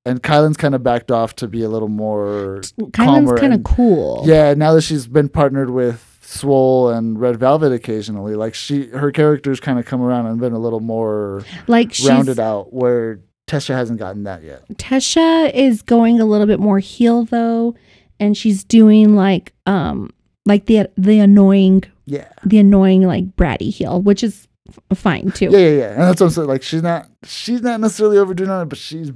[0.05, 2.61] and Kilynn's kind of backed off to be a little more
[2.93, 4.22] Kilynn's kind of cool.
[4.25, 9.11] yeah, now that she's been partnered with Swole and Red Velvet occasionally, like she her
[9.12, 13.75] characters kind of come around and been a little more Like rounded out where Tesha
[13.75, 14.66] hasn't gotten that yet.
[14.75, 17.75] Tesha is going a little bit more heel though,
[18.18, 20.11] and she's doing like um
[20.47, 22.29] like the the annoying Yeah.
[22.45, 24.49] the annoying like bratty heel, which is
[24.91, 25.51] f- fine too.
[25.51, 25.91] Yeah, yeah, yeah.
[25.93, 26.49] And that's what I'm saying.
[26.49, 29.12] Like she's not she's not necessarily overdoing on it, but she's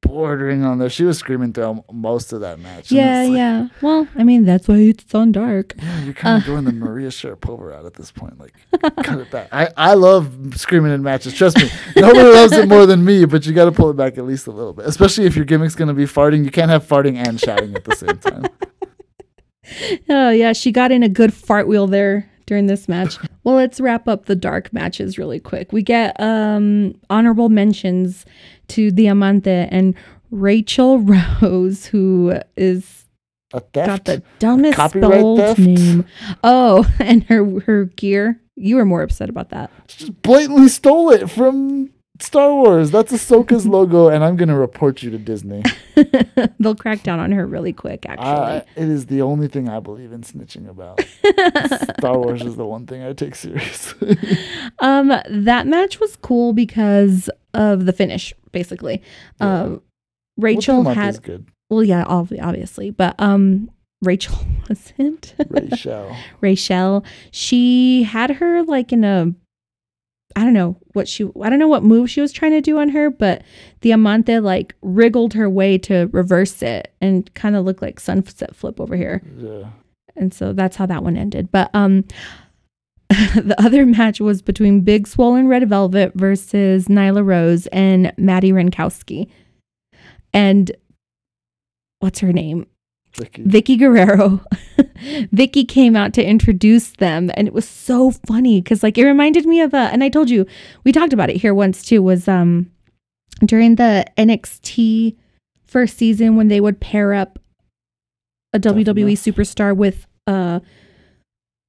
[0.00, 0.88] bordering on there.
[0.88, 2.90] She was screaming through most of that match.
[2.92, 3.68] Yeah, like, yeah.
[3.82, 5.74] Well, I mean, that's why it's on dark.
[5.78, 6.52] Yeah, you're kind of Uh.
[6.52, 8.38] going the Maria Sharapova route at this point.
[8.38, 8.54] Like,
[9.04, 9.48] cut it back.
[9.52, 11.34] I, I love screaming in matches.
[11.34, 13.24] Trust me, nobody loves it more than me.
[13.24, 15.44] But you got to pull it back at least a little bit, especially if your
[15.44, 16.44] gimmick's going to be farting.
[16.44, 18.44] You can't have farting and shouting at the same time.
[20.08, 20.54] Oh, yeah.
[20.54, 23.18] She got in a good fart wheel there during this match.
[23.44, 25.72] well, let's wrap up the dark matches really quick.
[25.72, 28.24] We get um honorable mentions
[28.68, 29.94] to Diamante and
[30.30, 30.98] Rachel
[31.42, 33.04] Rose, who is
[33.72, 35.58] got the dumbest spelled theft?
[35.60, 36.04] name.
[36.44, 38.40] Oh, and her her gear.
[38.56, 39.70] You were more upset about that.
[39.88, 41.90] She just blatantly stole it from
[42.20, 42.90] Star Wars.
[42.90, 45.62] That's Ahsoka's logo, and I'm going to report you to Disney.
[46.60, 48.26] They'll crack down on her really quick, actually.
[48.26, 51.00] I, it is the only thing I believe in snitching about.
[51.98, 54.16] Star Wars is the one thing I take seriously.
[54.80, 59.02] Um, that match was cool because of the finish, basically.
[59.40, 59.62] Yeah.
[59.62, 59.82] Um,
[60.36, 61.48] Rachel Well, had good.
[61.68, 63.70] well, yeah, obviously, but um,
[64.02, 64.36] Rachel
[64.68, 65.34] wasn't.
[65.50, 66.14] Rachel.
[66.40, 69.32] Rachel, she had her like in a,
[70.36, 72.78] I don't know what she, I don't know what move she was trying to do
[72.78, 73.42] on her, but
[73.80, 78.54] the Amante like wriggled her way to reverse it and kind of looked like sunset
[78.54, 79.22] flip over here.
[79.36, 79.70] Yeah.
[80.16, 81.50] and so that's how that one ended.
[81.50, 82.04] But um,
[83.08, 89.30] the other match was between Big Swollen Red Velvet versus Nyla Rose and Maddie Wrenkowski.
[90.34, 90.70] And
[92.00, 92.66] what's her name?
[93.18, 93.44] Vickie.
[93.46, 94.40] Vickie Guerrero.
[95.34, 99.44] Vickie came out to introduce them and it was so funny cuz like it reminded
[99.46, 100.46] me of uh, and I told you
[100.84, 102.70] we talked about it here once too was um
[103.44, 105.14] during the NXT
[105.66, 107.38] first season when they would pair up
[108.52, 109.18] a Tough WWE enough.
[109.18, 110.60] superstar with uh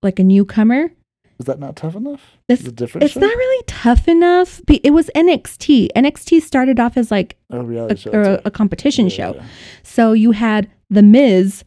[0.02, 0.92] like a newcomer.
[1.40, 2.38] Is that not tough enough?
[2.50, 3.04] It's Is it different?
[3.06, 3.20] it's show?
[3.22, 4.62] not really tough enough.
[4.68, 5.90] It was NXT.
[5.96, 8.12] NXT started off as like a a, reality show.
[8.12, 9.12] or a, a competition right.
[9.12, 9.34] show.
[9.36, 9.46] Yeah,
[9.84, 11.64] So you had The Miz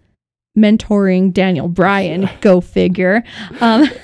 [0.57, 3.23] mentoring Daniel Bryan, go figure.
[3.61, 3.89] Um.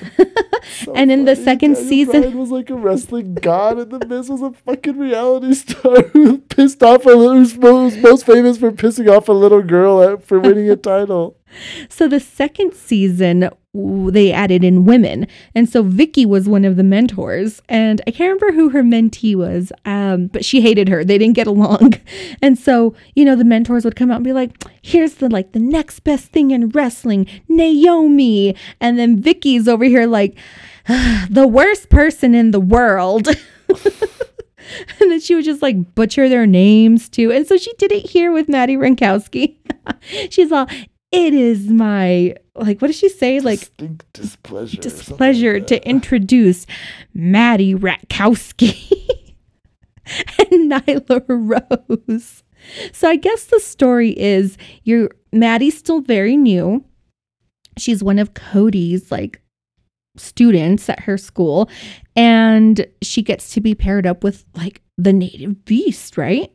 [0.85, 4.05] So And in the second Daniel season- Bryan was like a wrestling god, and the
[4.05, 7.33] Miz was a fucking reality star who pissed off a little.
[7.35, 11.37] Who's most, most famous for pissing off a little girl at, for winning a title.
[11.89, 15.27] So the second season, they added in women.
[15.53, 17.61] And so Vickie was one of the mentors.
[17.69, 21.03] And I can't remember who her mentee was, um, but she hated her.
[21.03, 21.93] They didn't get along.
[22.41, 25.51] And so, you know, the mentors would come out and be like, here's the like
[25.51, 28.55] the next best thing in wrestling, Naomi.
[28.79, 30.37] And then Vickie's over here like,
[31.29, 33.27] the worst person in the world.
[34.99, 37.31] and then she would just like butcher their names too.
[37.31, 39.55] And so she did it here with Maddie Rankowski.
[40.29, 40.67] She's all,
[41.11, 43.39] it is my like what does she say?
[43.39, 44.67] Like Distinct displeasure.
[44.67, 46.65] something like displeasure to introduce
[47.13, 49.35] Maddie Ratkowski
[50.39, 52.43] and Nyla Rose.
[52.91, 56.83] So I guess the story is you're Maddie's still very new.
[57.77, 59.41] She's one of Cody's like
[60.17, 61.69] students at her school
[62.15, 66.53] and she gets to be paired up with like the native beast, right?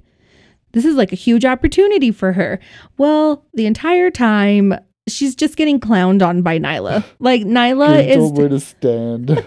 [0.74, 2.58] This is like a huge opportunity for her.
[2.98, 4.74] Well, the entire time
[5.06, 7.04] she's just getting clowned on by Nyla.
[7.20, 9.44] Like Nyla is where to stand.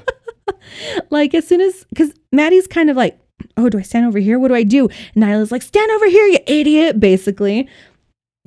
[1.09, 3.19] like as soon as because Maddie's kind of like,
[3.57, 4.39] oh, do I stand over here?
[4.39, 4.87] What do I do?
[5.13, 7.67] And Nyla's like, stand over here, you idiot, basically.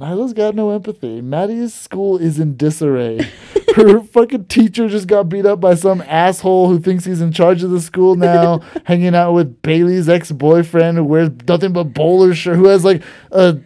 [0.00, 1.20] Nyla's got no empathy.
[1.20, 3.20] Maddie's school is in disarray.
[3.76, 7.62] Her fucking teacher just got beat up by some asshole who thinks he's in charge
[7.62, 12.34] of the school now, hanging out with Bailey's ex boyfriend who wears nothing but bowler
[12.34, 13.58] shirt, who has like a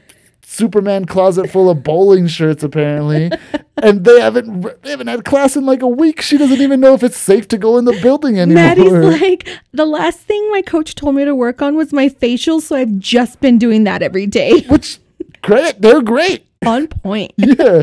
[0.42, 3.30] Superman closet full of bowling shirts apparently,
[3.76, 6.20] and they haven't they haven't had class in like a week.
[6.20, 8.62] She doesn't even know if it's safe to go in the building anymore.
[8.62, 12.62] Maddie's like, the last thing my coach told me to work on was my facials,
[12.62, 14.62] so I've just been doing that every day.
[14.68, 14.98] which
[15.44, 16.46] credit they're great.
[16.66, 17.32] On point.
[17.38, 17.82] Yeah.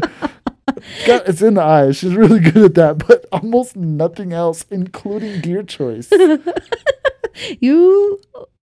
[1.05, 1.97] Got, it's in the eyes.
[1.97, 6.09] She's really good at that, but almost nothing else, including gear choice.
[7.59, 8.19] You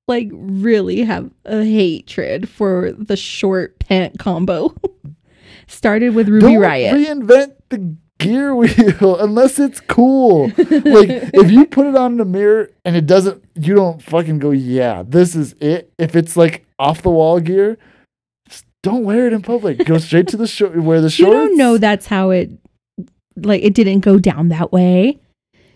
[0.08, 4.74] like really have a hatred for the short pant combo.
[5.68, 6.95] Started with Ruby Don't Riot.
[6.95, 10.47] reinvent the gear wheel unless it's cool.
[10.47, 14.52] like if you put it on the mirror and it doesn't, you don't fucking go,
[14.52, 15.91] yeah, this is it.
[15.97, 17.78] If it's like off the wall gear,
[18.84, 19.86] don't wear it in public.
[19.86, 20.76] Go straight to the short.
[20.78, 21.28] Wear the shorts.
[21.28, 22.50] you don't know that's how it
[23.36, 25.20] like it didn't go down that way.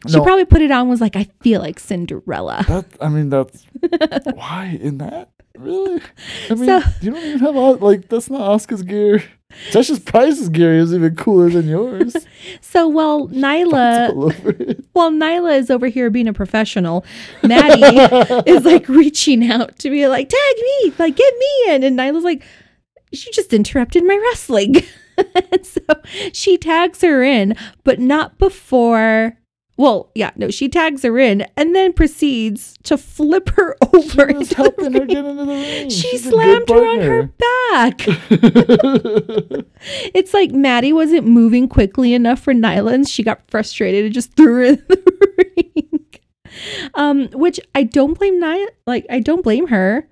[0.07, 0.23] She No.
[0.23, 2.65] probably put it on was like, I feel like Cinderella.
[2.67, 3.65] That I mean, that's
[4.33, 6.01] why in that really.
[6.49, 9.23] I mean, So- you don't even have like that's not Asuka's gear.
[9.69, 12.15] Tesha's Price's gear is even cooler than yours.
[12.61, 14.83] So while Nyla all over it.
[14.93, 17.05] while Nyla is over here being a professional,
[17.43, 17.99] Maddie
[18.51, 21.83] is like reaching out to be like, tag me, like get me in.
[21.83, 22.43] And Nyla's like,
[23.13, 24.75] she just interrupted my wrestling.
[25.61, 25.81] so
[26.31, 29.37] she tags her in, but not before.
[29.75, 34.29] Well, yeah, no, she tags her in and then proceeds to flip her over.
[34.29, 35.89] She into the helping her get into the ring.
[35.89, 38.01] She She's slammed her on her back.
[40.13, 44.33] It's like Maddie wasn't moving quickly enough for Nyla and she got frustrated and just
[44.33, 46.05] threw her in the ring.
[46.93, 50.07] Um, which I don't blame Nyla like I don't blame her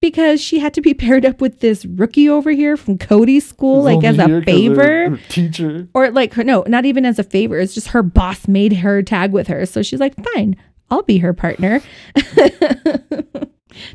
[0.00, 3.82] because she had to be paired up with this rookie over here from Cody's school,
[3.82, 5.10] like as a here 'cause her- favor.
[5.10, 5.88] her teacher.
[5.94, 7.58] Or like her no, not even as a favor.
[7.58, 9.66] It's just her boss made her tag with her.
[9.66, 10.56] So she's like, fine,
[10.90, 11.80] I'll be her partner.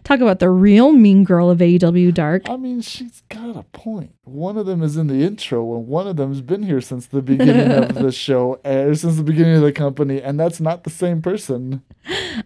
[0.03, 2.47] Talk about the real mean girl of AEW Dark.
[2.47, 4.13] I mean, she's got a point.
[4.25, 7.23] One of them is in the intro, and one of them's been here since the
[7.23, 10.91] beginning of the show, or since the beginning of the company, and that's not the
[10.91, 11.81] same person.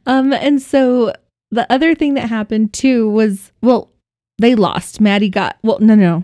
[0.06, 1.12] Um, and so
[1.52, 3.92] the other thing that happened too was, well,
[4.38, 5.00] they lost.
[5.00, 6.24] Maddie got, well, no, no.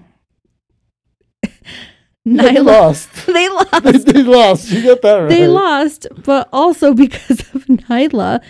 [2.24, 3.26] They Nyla, lost.
[3.26, 4.06] they they, lost.
[4.06, 4.70] they lost.
[4.70, 5.30] You got that right.
[5.30, 8.42] They lost, but also because of Nyla,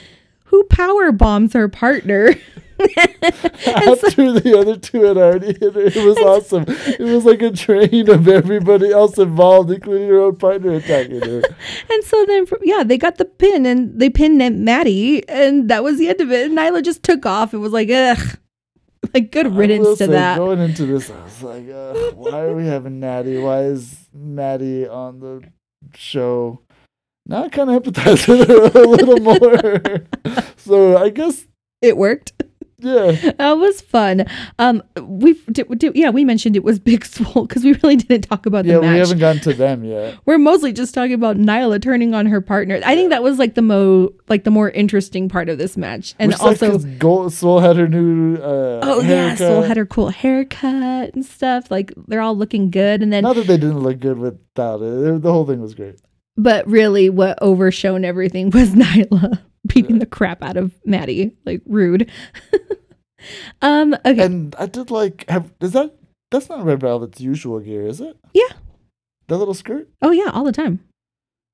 [0.51, 2.35] who power bombs her partner.
[2.81, 6.65] After the other two had already hit her, it was awesome.
[6.67, 11.41] It was like a train of everybody else involved, including her own partner attacking her.
[11.89, 15.97] and so then, yeah, they got the pin and they pinned Maddie, and that was
[15.97, 16.47] the end of it.
[16.47, 17.53] And Nyla just took off.
[17.53, 18.37] It was like, ugh.
[19.13, 20.37] like good riddance to say, that.
[20.37, 23.37] Going into this, I was like, uh, why are we having Natty?
[23.37, 25.43] Why is Maddie on the
[25.95, 26.61] show?
[27.32, 30.43] Now I kind of empathize with her a little more.
[30.57, 31.45] so I guess,
[31.82, 32.34] It worked.
[32.79, 33.11] yeah.
[33.38, 34.25] That was fun.
[34.57, 38.23] Um, we did, did, yeah, we mentioned it was Big Swole because we really didn't
[38.27, 38.93] talk about Yeah, the match.
[38.93, 40.17] we haven't gotten to them yet.
[40.25, 42.82] We're mostly just talking about Nyla turning on her partner.
[42.84, 46.15] I think that was like the mo like the more interesting part of this match,
[46.19, 49.86] and Which also 'cause Gold Soul had her new uh, oh yeah, Soul had her
[49.86, 51.69] cool haircut and stuff.
[51.69, 55.21] Like they're all looking good, and then Not that they didn't look good without it.
[55.21, 55.99] The whole thing was great.
[56.41, 62.09] But really, what overshone everything was Nyla beating the crap out of Maddie, like rude.
[63.61, 63.93] um.
[64.05, 64.23] Okay.
[64.23, 65.95] And I did like have is that
[66.31, 68.17] that's not Red Velvet's usual gear, is it?
[68.33, 68.49] Yeah.
[69.27, 69.89] That little skirt?
[70.01, 70.79] oh yeah, all the time.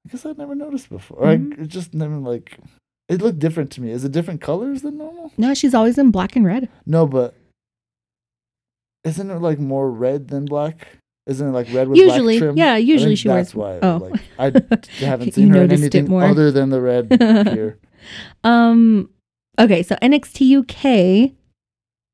[0.05, 1.19] I guess I'd never noticed before.
[1.19, 2.57] Or I it just never like
[3.09, 3.91] it looked different to me.
[3.91, 5.31] Is it different colors than normal?
[5.37, 6.69] No, she's always in black and red.
[6.85, 7.35] No, but
[9.03, 10.87] isn't it like more red than black?
[11.27, 12.57] Isn't it like red with Usually, black trim?
[12.57, 12.73] yeah.
[12.73, 13.81] I Usually she that's wears.
[13.81, 14.15] That's why.
[14.45, 14.47] oh.
[14.47, 16.23] Like I haven't seen her in anything more.
[16.23, 17.11] other than the red
[17.53, 17.77] here.
[18.43, 19.09] Um
[19.59, 21.33] okay, so NXT UK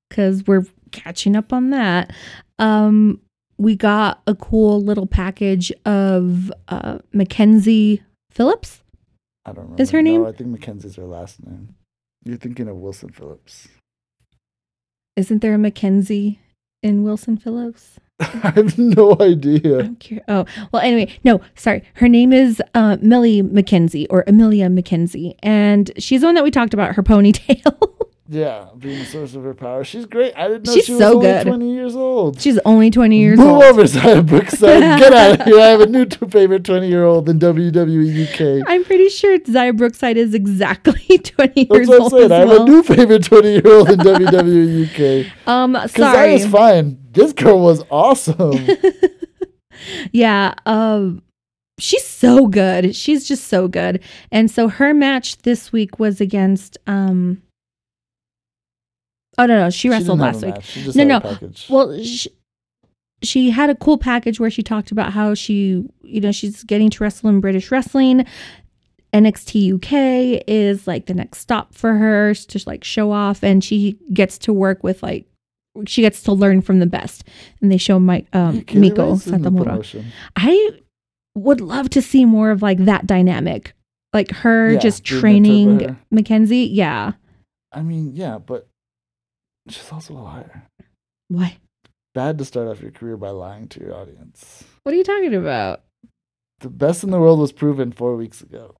[0.09, 2.11] cuz we're catching up on that.
[2.59, 3.20] Um
[3.59, 8.01] we got a cool little package of uh Mackenzie
[8.32, 8.82] Phillips.
[9.45, 9.82] I don't remember.
[9.84, 10.26] Is her No, name?
[10.26, 11.76] I think Mackenzie's her last name.
[12.26, 13.68] You're thinking of Wilson Phillips.
[15.16, 16.39] Isn't there a Mackenzie
[16.82, 17.99] in Wilson Phillips?
[18.20, 19.95] I have no idea.
[20.28, 21.84] Oh, well, anyway, no, sorry.
[21.95, 26.51] Her name is uh, Millie McKenzie or Amelia McKenzie, and she's the one that we
[26.51, 26.95] talked about.
[26.95, 27.89] Her ponytail.
[28.34, 29.84] Yeah, being the source of her power.
[29.84, 30.34] She's great.
[30.36, 31.45] I didn't know She's she was so only good.
[31.47, 32.41] 20 years old.
[32.41, 33.63] she's only 20 years Move old.
[33.63, 34.59] over, Xia Brookside.
[34.99, 35.59] Get out of here.
[35.59, 38.65] I have a new favorite 20 year old in WWE UK.
[38.67, 42.31] I'm pretty sure Xia Brookside is exactly 20 That's years what I'm old saying.
[42.31, 42.61] I have well.
[42.63, 45.47] a new favorite 20 year old in WWE UK.
[45.47, 46.38] um, Because sorry.
[46.39, 46.99] Xia's fine.
[47.11, 48.65] This girl was awesome.
[50.11, 51.21] Yeah, um
[51.79, 52.95] she's so good.
[52.95, 54.01] She's just so good.
[54.31, 57.41] And so her match this week was against um
[59.38, 60.95] Oh no, no, she wrestled last week.
[60.95, 61.38] No, no.
[61.69, 62.29] Well, she,
[63.23, 66.89] she had a cool package where she talked about how she, you know, she's getting
[66.91, 68.25] to wrestle in British wrestling.
[69.13, 73.97] NXT UK is like the next stop for her to like show off, and she
[74.11, 75.25] gets to work with like
[75.88, 77.23] she gets to learn from the best.
[77.61, 80.03] And they show Mike um, Miko Ray's in the Satomura.
[80.36, 80.71] I
[81.36, 83.73] would love to see more of like that dynamic,
[84.13, 85.99] like her Yeah, just being mentored by training.
[86.11, 86.65] Mackenzie.
[86.65, 87.13] Yeah,
[87.71, 88.67] I mean, yeah, but
[89.70, 90.64] she's also a liar.
[91.30, 91.57] why?
[92.14, 94.64] Bad to start off your career by lying to your audience.
[94.84, 95.82] What are you talking about?
[96.59, 98.76] The best in the world was proven four weeks ago.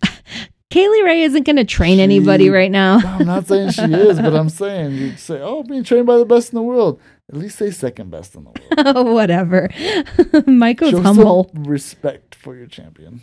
[0.70, 2.98] Kay Lee Ray isn't going to train She- anybody right now.
[3.02, 6.24] I'm not saying she is, but I'm saying you say, "Oh, being trained by the
[6.26, 7.00] best in the world."
[7.30, 8.96] At least say second best in the world.
[8.96, 9.68] Oh, whatever.
[10.46, 13.22] Michael's Show humble, some respect for your champion.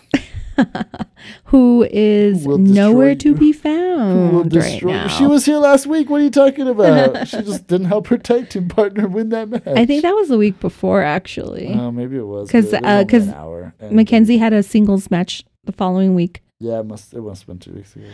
[1.46, 3.36] who is Who nowhere to you.
[3.36, 5.04] be found right now.
[5.04, 5.10] you.
[5.10, 6.10] She was here last week.
[6.10, 7.28] What are you talking about?
[7.28, 9.64] she just didn't help her tag team partner win that match.
[9.66, 11.70] I think that was the week before, actually.
[11.74, 13.74] Oh, maybe it was 'Cause, but it was uh, only 'cause an hour.
[13.80, 16.42] and- Mackenzie had a singles match the following week.
[16.60, 17.14] Yeah, it must.
[17.14, 18.06] It must have been two weeks ago.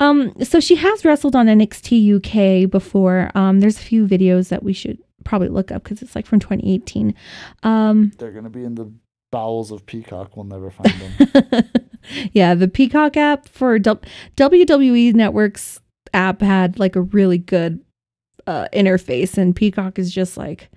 [0.00, 3.30] Um, so she has wrestled on NXT UK before.
[3.34, 6.40] Um, there's a few videos that we should probably look up because it's like from
[6.40, 7.14] 2018.
[7.62, 8.90] Um, They're gonna be in the
[9.30, 10.36] bowels of Peacock.
[10.36, 11.64] We'll never find them.
[12.32, 15.80] yeah, the Peacock app for WWE Network's
[16.14, 17.80] app had like a really good
[18.46, 20.70] uh, interface, and Peacock is just like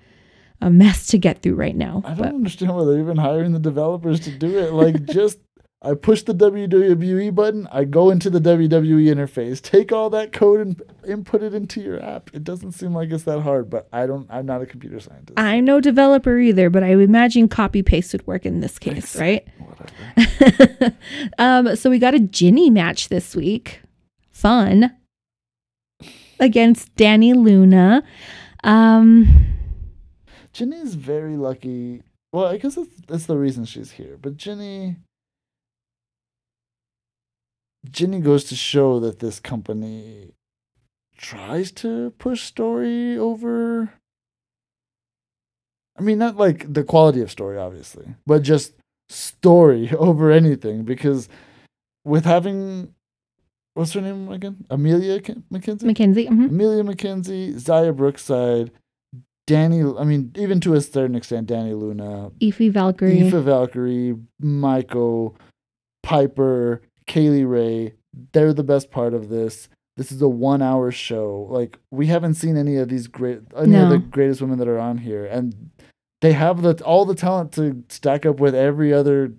[0.60, 2.02] a mess to get through right now.
[2.06, 4.74] I don't But understand why they're even hiring the developers to do it.
[4.74, 5.40] Like, just
[5.84, 10.60] I push the WWE button, I go into the WWE interface, take all that code
[10.60, 12.30] and input it into your app.
[12.34, 14.28] It doesn't seem like it's that hard, but I don't.
[14.30, 15.40] I'm not a computer scientist.
[15.40, 19.48] I'm no developer either, but I imagine copy paste would work in this case, right?
[19.58, 20.96] Whatever.
[21.40, 23.82] um, so we got a Jinny match this week.
[24.30, 24.96] Fun.
[26.40, 28.04] Against Dani Luna.
[28.64, 29.56] Um,
[30.54, 32.04] Jinny's very lucky.
[32.32, 34.18] Well, I guess that's, that's the reason she's here.
[34.22, 34.98] But Jinny.
[37.90, 40.34] Jinny goes to show that this company
[41.18, 43.94] tries to push story over.
[45.98, 48.74] I mean, not like the quality of story, obviously, but just
[49.10, 50.84] story over anything.
[50.84, 51.30] Because
[52.06, 52.94] with having.
[53.74, 54.66] What's her name again?
[54.70, 55.84] Amelia K- McKenzie?
[55.84, 56.28] Mackenzie.
[56.28, 56.50] mhm.
[56.50, 58.70] Amelia McKenzie, Xia Brookside,
[59.48, 59.98] Dani.
[59.98, 63.22] I mean, even to a certain extent, Dani Luna, Aoife Valkyrie.
[63.22, 65.38] Aoife Valkyrie, Michael,
[66.04, 66.82] Piper,
[67.12, 67.94] Kay Lee Ray.
[68.32, 69.68] They're the best part of this.
[69.98, 71.46] This is a one hour show.
[71.50, 74.80] Like we haven't seen any of these great any of the greatest women that are
[74.80, 75.26] on here.
[75.26, 75.72] And
[76.22, 79.34] they have the all the talent to stack up with every other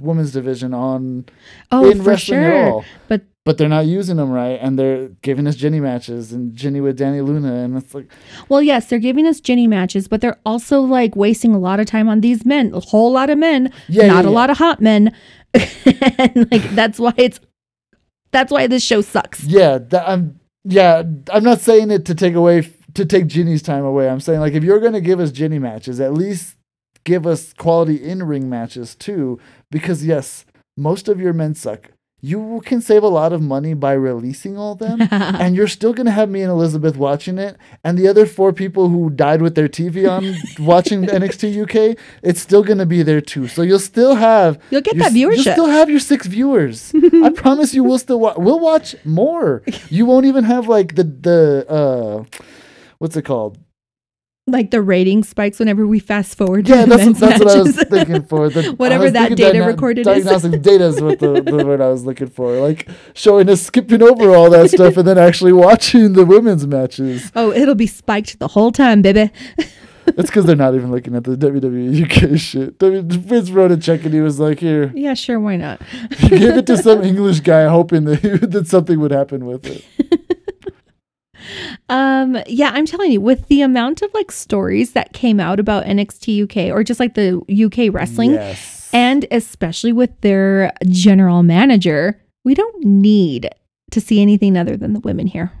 [0.00, 1.26] women's division on
[1.70, 2.70] Oh, in for wrestling at sure.
[2.72, 2.84] all.
[3.08, 6.80] But But they're not using them right and they're giving us Jinny matches and Jinny
[6.80, 8.10] with Dani Luna and it's like
[8.48, 11.86] well, yes, they're giving us Jinny matches, but they're also like wasting a lot of
[11.86, 12.72] time on these men.
[12.74, 14.38] A whole lot of men, Yeah, not yeah, a yeah.
[14.40, 15.14] lot of hot men.
[16.18, 17.40] and like that's why it's
[18.30, 19.42] that's why this show sucks.
[19.44, 20.40] Yeah, that, I'm.
[20.64, 24.08] Yeah, I'm not saying it to take away f- to take Jinny's time away.
[24.08, 26.56] I'm saying like if you're gonna give us Jinny matches, at least
[27.04, 29.38] give us quality in ring matches too.
[29.70, 30.44] Because yes,
[30.76, 31.90] most of your men suck.
[32.20, 35.00] You can save a lot of money by releasing all them.
[35.10, 38.88] and you're still gonna have me and Elizabeth watching it, and the other four people
[38.88, 40.34] who died with their TV on
[40.66, 43.46] watching NXT UK, it's still gonna be there too.
[43.46, 46.92] So you'll still have You'll get your that s- You'll still have your six viewers.
[47.24, 49.62] I promise you, we'll still wa- we'll watch more.
[49.88, 52.24] You won't even have like the the uh,
[52.98, 53.58] what's it called?
[54.50, 56.68] Like the rating spikes whenever we fast forward.
[56.68, 58.48] Yeah, the that's men's that's what I was thinking for.
[58.48, 60.06] The, Whatever that data recorded is.
[60.06, 62.52] diagnostic data is what the, the word I was looking for.
[62.60, 67.30] Like showing us skipping over all that stuff and then actually watching the women's matches.
[67.36, 69.30] oh, it'll be spiked the whole time, baby.
[70.16, 72.78] It's because they're not even looking at the WWE UK shit.
[72.78, 75.82] W- Vince wrote a check and he was like, "Here, Yeah, sure, why not?
[76.16, 79.84] he gave it to some English guy, hoping that, that something would happen with it."
[82.22, 85.84] Um, yeah, I'm telling you, with the amount of like stories that came out about
[85.84, 88.90] NXT UK or just like the UK wrestling, Yes.
[88.92, 93.48] and especially with their general manager, we don't need
[93.90, 95.52] to see anything other than the women here.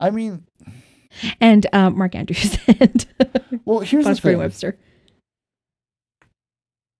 [0.00, 0.44] I mean,
[1.40, 3.06] And um, Mark Andrews and
[3.64, 4.38] well, here's the Osprey thing.
[4.40, 4.76] Webster,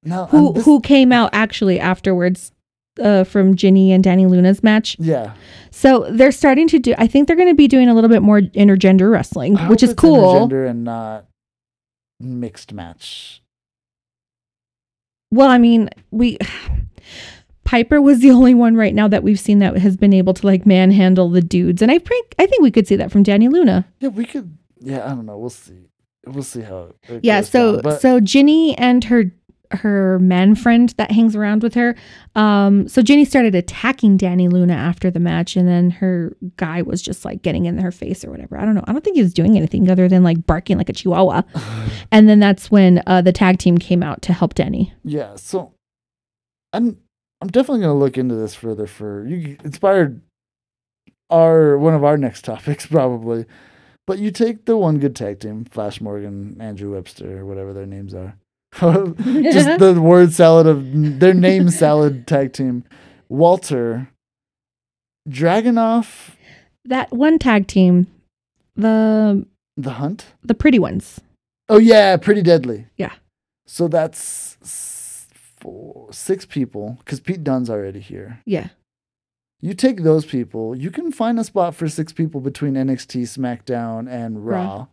[0.03, 2.53] Now, who this- who came out actually afterwards
[3.01, 4.97] uh, from Jinny and Dani Luna's match.
[4.99, 5.35] yeah,
[5.71, 6.95] So they're starting to do.
[6.99, 9.83] I think they're going to be doing a little bit more intergender wrestling, I which
[9.83, 10.49] is it's cool.
[10.49, 11.27] intergender and not
[12.21, 13.43] mixed match.
[15.31, 16.39] Well, I mean, we
[17.65, 20.47] Piper was the only one right now that we've seen that has been able to
[20.47, 23.51] like manhandle the dudes, and I think I think we could see that from Dani
[23.51, 23.85] Luna.
[24.01, 24.57] Yeah, we could.
[24.81, 25.39] Yeah, I don't know.
[25.39, 25.89] We'll see.
[26.27, 26.95] We'll see how.
[27.09, 29.25] It Yeah, so down, so Jinny and her
[29.77, 31.95] her man friend that hangs around with her.
[32.35, 37.03] Um, so Jinny started attacking Dani Luna after the match, and then her guy was
[37.03, 38.59] just like getting in her face or whatever.
[38.59, 38.85] I don't know.
[38.87, 41.43] I don't think he was doing anything other than like barking like a chihuahua.
[42.13, 44.93] and then that's when uh, the tag team came out to help Dani.
[45.05, 45.73] yeah, so
[46.73, 46.99] I'm
[47.41, 48.87] I'm definitely gonna look into this further.
[48.87, 50.21] For you inspired
[51.31, 53.47] our one of our next topics probably,
[54.07, 58.15] but you take the one good tag team, Flash Morgan, Andrew Webster, whatever their names
[58.15, 58.37] are.
[58.81, 62.85] Just the word salad of their name salad tag team.
[63.29, 64.09] Walter,
[65.29, 66.35] Dragunov,
[66.85, 68.07] that one tag team,
[68.77, 69.47] the
[69.77, 70.27] the Hunt.
[70.43, 71.21] the pretty ones.
[71.69, 72.87] Oh yeah, pretty deadly.
[72.97, 73.13] Yeah.
[73.67, 74.59] So that's
[75.61, 78.41] four, six people because Pete Dunne's already here.
[78.45, 78.69] Yeah.
[79.61, 84.11] You take those people, you can find a spot for six people between NXT, SmackDown,
[84.11, 84.63] and Raw.
[84.63, 84.87] Raw.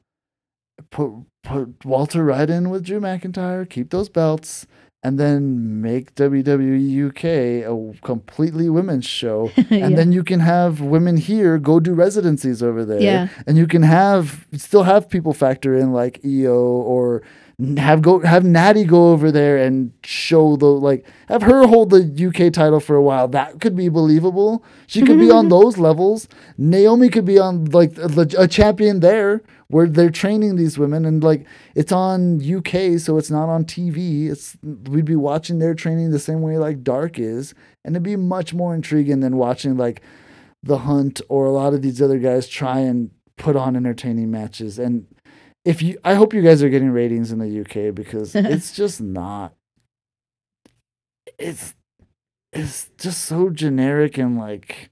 [0.91, 1.11] Put
[1.43, 3.69] put Walter right in with Drew McIntyre.
[3.69, 4.67] Keep those belts,
[5.03, 7.25] and then make WWE UK
[7.65, 9.51] a completely women's show.
[9.71, 9.95] And yeah.
[9.95, 13.29] then you can have women here go do residencies over there yeah.
[13.47, 17.23] and you can have still have people factor in like Io or
[17.77, 22.03] have go have Natty go over there and show the like have her hold the
[22.27, 23.27] UK title for a while.
[23.29, 24.63] That could be believable.
[24.87, 26.27] She could be on those levels.
[26.57, 29.41] Naomi could be on like a, a champion there
[29.71, 31.45] where they're training these women and like
[31.75, 34.29] it's on UK so it's not on TV.
[34.29, 37.53] It's we'd be watching their training the same way like Dark is
[37.83, 40.01] and it'd be much more intriguing than watching like
[40.63, 44.77] the hunt or a lot of these other guys try and put on entertaining matches
[44.77, 45.07] and
[45.65, 49.01] if you i hope you guys are getting ratings in the uk because it's just
[49.01, 49.53] not
[51.39, 51.73] it's
[52.53, 54.90] it's just so generic and like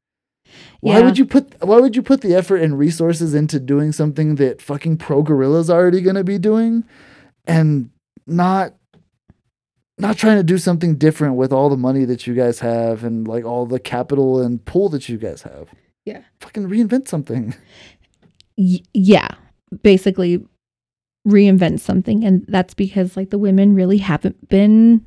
[0.81, 1.05] why Yeah.
[1.05, 4.61] would you put why would you put the effort and resources into doing something that
[4.61, 6.83] fucking pro gorilla's already going to be doing
[7.45, 7.89] and
[8.27, 8.73] not
[9.97, 13.27] not trying to do something different with all the money that you guys have and
[13.27, 15.69] like all the capital and pool that you guys have
[16.05, 16.21] Yeah.
[16.39, 17.53] fucking reinvent something
[18.57, 19.29] Y- yeah.
[19.83, 20.43] Basically,
[21.27, 25.05] reinvent something, and that's because like the women really haven't been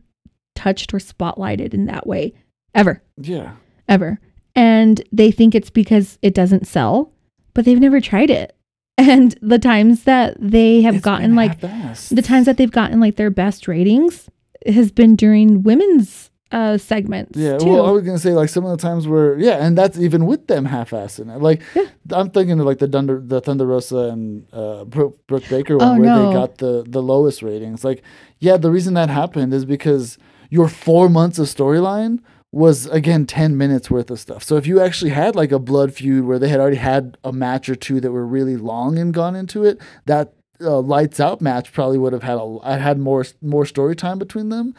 [0.54, 2.32] touched or spotlighted in that way
[2.74, 3.56] ever, yeah
[3.88, 4.18] ever.
[4.54, 7.12] And they think it's because it doesn't sell,
[7.54, 8.54] but they've never tried it.
[8.98, 13.16] And the times that they have It's gotten like the times that they've gotten like
[13.16, 14.28] their best ratings
[14.66, 17.70] has been during women's uh segments Yeah, too.
[17.70, 20.26] well, I was gonna say like some of the times where yeah, and that's even
[20.26, 21.40] with them half-assing it.
[21.40, 21.86] Like Yeah.
[22.10, 25.88] I'm thinking of like the Thunder, the Thunder Rosa and uh, Britt, Britt Baker one
[25.88, 26.28] Oh, where no.
[26.28, 27.82] they got the the lowest ratings.
[27.84, 28.02] Like
[28.40, 30.18] yeah, the reason that happened is because
[30.50, 32.20] your four months of storyline
[32.52, 34.42] was again 10 minutes worth of stuff.
[34.44, 37.32] So if you actually had like a blood feud where they had already had a
[37.32, 41.40] match or two that were really long and gone into it, that uh, lights out
[41.40, 44.74] match probably would have had a I had more more story time between them,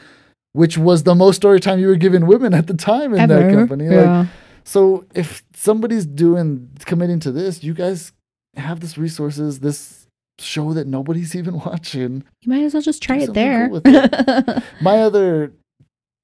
[0.53, 3.41] which was the most story time you were giving women at the time in that
[3.41, 3.51] Ever.
[3.55, 3.89] company.
[3.89, 4.27] Like,
[4.63, 8.13] so if somebody's doing committing to this, you guys
[8.55, 10.07] have this resources, this
[10.39, 12.23] show that nobody's even watching.
[12.41, 13.67] you might as well just try it there.
[13.67, 15.51] cool with My other,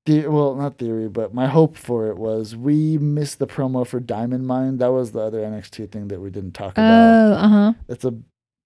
[0.05, 3.99] the- well, not theory, but my hope for it was we missed the promo for
[3.99, 4.77] Diamond Mine.
[4.77, 6.81] That was the other NXT thing that we didn't talk about.
[6.83, 7.73] oh, uh huh.
[7.87, 8.13] It's a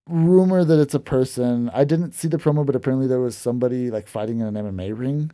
[0.09, 1.69] rumor that it's a person.
[1.73, 4.97] I didn't see the promo, but apparently there was somebody like fighting in an MMA
[4.97, 5.31] ring.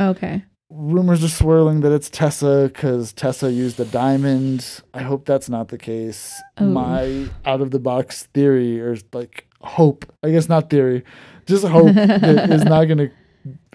[0.00, 0.44] Okay.
[0.70, 4.82] Rumors are swirling that it's Tessa because Tessa used a diamond.
[4.92, 6.34] I hope that's not the case.
[6.58, 6.66] Oh.
[6.66, 11.04] My out of the box theory, or like hope, I guess not theory,
[11.46, 13.10] just hope that is not going to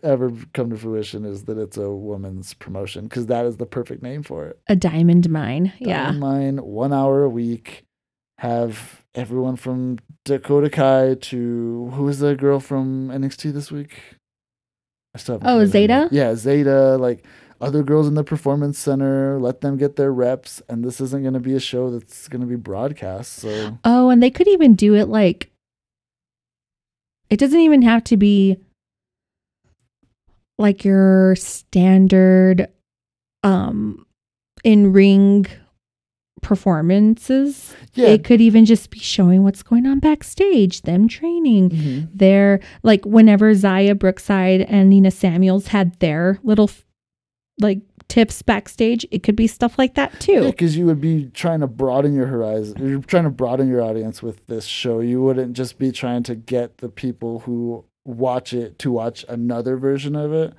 [0.04, 4.04] ever come to fruition is that it's a woman's promotion because that is the perfect
[4.04, 4.60] name for it.
[4.68, 5.74] A diamond mine.
[5.80, 6.04] Yeah.
[6.12, 7.84] Diamond Mine, one hour a week.
[8.40, 13.98] Have everyone from Dakota Kai to who is the girl from NXT this week?
[15.16, 16.10] I still Oh, heard of her Zayda?
[16.12, 17.00] Yeah, Zayda.
[17.00, 17.24] Like
[17.62, 19.40] other girls in the performance center.
[19.40, 20.62] Let them get their reps.
[20.68, 23.34] And this isn't going to be a show that's going to be broadcast.
[23.34, 25.50] So Oh, and they could even do it like
[27.30, 28.58] it doesn't even have to be
[30.64, 32.68] like your standard
[33.44, 34.06] um
[34.64, 35.46] in ring
[36.42, 37.74] performances.
[37.94, 41.70] yeah, It could even just be showing what's going on backstage, them training.
[41.70, 42.10] mhm.
[42.14, 46.70] Their like whenever Xia Brookside and Nina Samuels had their little
[47.60, 47.80] like
[48.10, 50.44] tips backstage, it could be stuff like that too.
[50.52, 52.76] because you would be trying to broaden your horizon.
[52.88, 55.00] You're trying to broaden your audience with this show.
[55.00, 59.78] You wouldn't just be trying to get the people who watch it to watch another
[59.78, 60.54] version of it,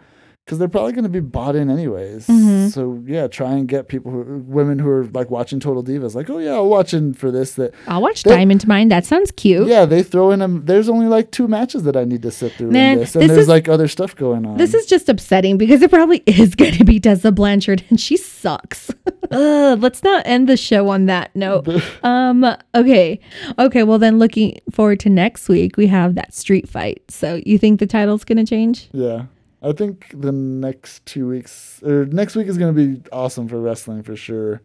[0.44, 2.26] because they're probably going to be bought in anyways.
[2.26, 2.70] Mhm.
[2.70, 6.28] So yeah, try and get people, who, women who are like watching Total Divas, like,
[6.28, 7.54] oh yeah, I'll watch in for this.
[7.54, 8.88] That I'll watch They- Diamond Mine.
[8.88, 9.66] That sounds cute.
[9.68, 10.62] yeah, they throw in them.
[10.66, 13.22] There's only like two matches that I need to sit through Man, in this, and
[13.22, 14.58] this there's is- like other stuff going on.
[14.58, 18.16] This is just upsetting because it probably is going to be Tessa Blanchard and she
[18.18, 18.90] sucks.
[19.30, 21.66] Ugh, let's not end the show on that note.
[22.04, 22.44] Um
[22.74, 23.18] okay.
[23.58, 27.02] Okay, well then looking forward to next week we have that street fight.
[27.08, 28.88] So you think the title's going to change?
[28.92, 29.24] Yeah.
[29.64, 33.58] I think the next two weeks or next week is going to be awesome for
[33.58, 34.60] wrestling for sure.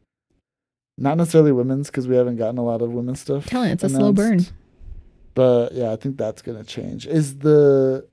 [0.98, 3.46] Not necessarily women's because we haven't gotten a lot of women's stuff.
[3.46, 4.46] Telling you, it's a slow burn.
[5.34, 7.08] But yeah, I think that's going to change.
[7.08, 8.06] Is the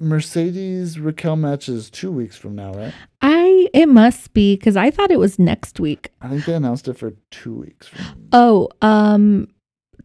[0.00, 2.94] Mercedes Raquel match is two weeks from now, right?
[3.20, 6.10] I it must be cuz I thought it was next week.
[6.20, 8.28] I think they announced it for two weeks from.
[8.32, 9.48] Oh, um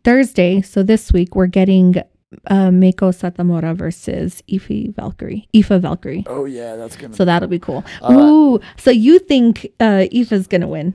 [0.04, 1.96] Thursday, so this week we're getting
[2.48, 5.48] uh, Meiko Satomura versus Aoife Valkyrie.
[5.56, 6.24] Aoife Valkyrie.
[6.28, 7.16] Oh yeah, that's gonna.
[7.16, 7.84] So that'll be cool.
[8.02, 8.12] Right.
[8.12, 10.94] Ooh, so you think uh Aoife's gonna win?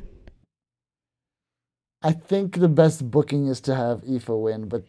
[2.02, 4.85] I think the best booking is to have Aoife win, but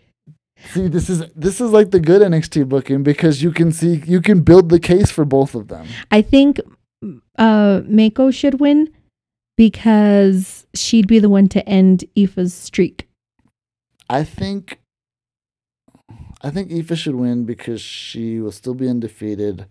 [0.72, 4.22] see, this is this is like the good NXT booking because you can see you
[4.22, 5.88] can build the case for both of them.
[6.10, 6.60] I think
[7.38, 8.90] uh Meiko should win
[9.58, 13.08] because she'd be the one to end Aoife's streak.
[14.10, 14.81] I think
[16.44, 19.68] I think Aoife should win because she will still be undefeated.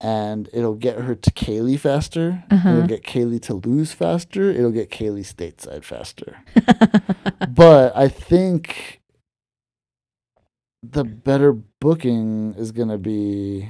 [0.00, 2.44] And it'll get her to Kay Lee faster.
[2.50, 2.68] Uh-huh.
[2.68, 4.50] It'll get Kay Lee to lose faster.
[4.50, 6.38] It'll get Kay Lee stateside faster.
[7.48, 9.00] but I think
[10.82, 13.68] the better booking is gonna be.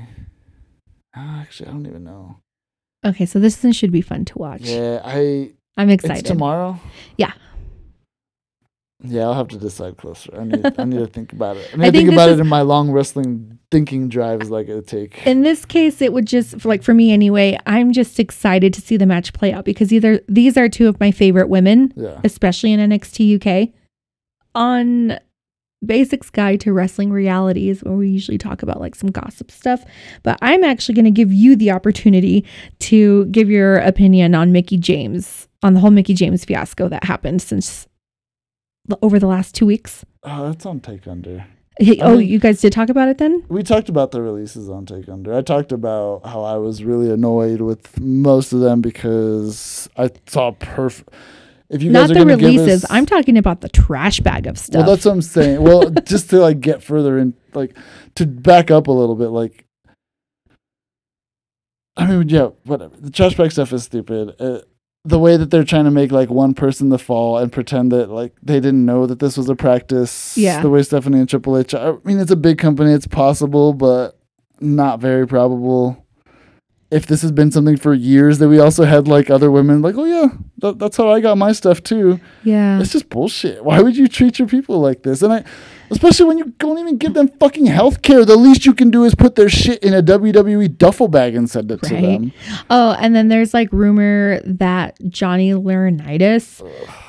[1.14, 2.38] Ah, Actually, I don't even know.
[3.04, 4.62] okay, so this one should be fun to watch.
[4.62, 5.52] Yeah, I.
[5.76, 6.20] I'm excited.
[6.20, 6.80] It's tomorrow.
[7.16, 7.32] Yeah.
[9.06, 10.38] Yeah, I'll have to decide closer.
[10.38, 10.64] I need.
[10.78, 11.70] I need to think about it.
[11.72, 14.50] I need I to think think about is- it in my long wrestling thinking drives,
[14.50, 15.26] like it take.
[15.26, 17.58] In this case, it would just like for me anyway.
[17.66, 20.98] I'm just excited to see the match play out because either these are two of
[21.00, 22.20] my favorite women, yeah.
[22.24, 23.72] especially in NXT UK.
[24.54, 25.18] On
[25.84, 29.84] Basics Guide to Wrestling Realities, where we usually talk about like some gossip stuff,
[30.22, 32.44] but I'm actually going to give you the opportunity
[32.80, 37.42] to give your opinion on Mickie James, on the whole Mickie James fiasco that happened
[37.42, 37.86] since
[39.02, 40.04] over the last two weeks.
[40.22, 41.46] Oh, that's on Take Under.
[41.78, 43.44] Hey, oh, think- you guys did talk about it then?
[43.48, 45.34] We talked about the releases on Take Under.
[45.34, 50.52] I talked about how I was really annoyed with most of them because I saw
[50.52, 51.10] perfect.
[51.68, 52.84] If you Not guys are the releases.
[52.84, 54.86] us- I'm talking about the trash bag of stuff.
[54.86, 55.62] Well, that's what I'm saying.
[55.62, 57.76] Well, just to like get further in, like
[58.14, 59.66] to back up a little bit, like
[61.96, 62.94] I mean, yeah, whatever.
[62.96, 64.34] The trash bag stuff is stupid.
[64.40, 64.60] Uh,
[65.06, 68.10] the way that they're trying to make like one person the fall and pretend that
[68.10, 70.36] like they didn't know that this was a practice.
[70.36, 70.60] Yeah.
[70.60, 71.74] The way Stephanie and Triple H.
[71.74, 72.92] I mean, it's a big company.
[72.92, 74.18] It's possible, but
[74.60, 76.04] not very probable.
[76.90, 79.96] If this has been something for years, that we also had like other women like,
[79.96, 80.28] oh yeah,
[80.58, 82.20] that, that's how I got my stuff too.
[82.44, 82.80] Yeah.
[82.80, 83.64] It's just bullshit.
[83.64, 85.22] Why would you treat your people like this?
[85.22, 85.44] And I,
[85.90, 88.24] especially when you don't even give them fucking health care.
[88.24, 91.48] The least you can do is put their shit in a WWE duffel bag and
[91.48, 92.32] send it to them.
[92.70, 96.62] Oh, and then there's like rumor that Johnny Laurinaitis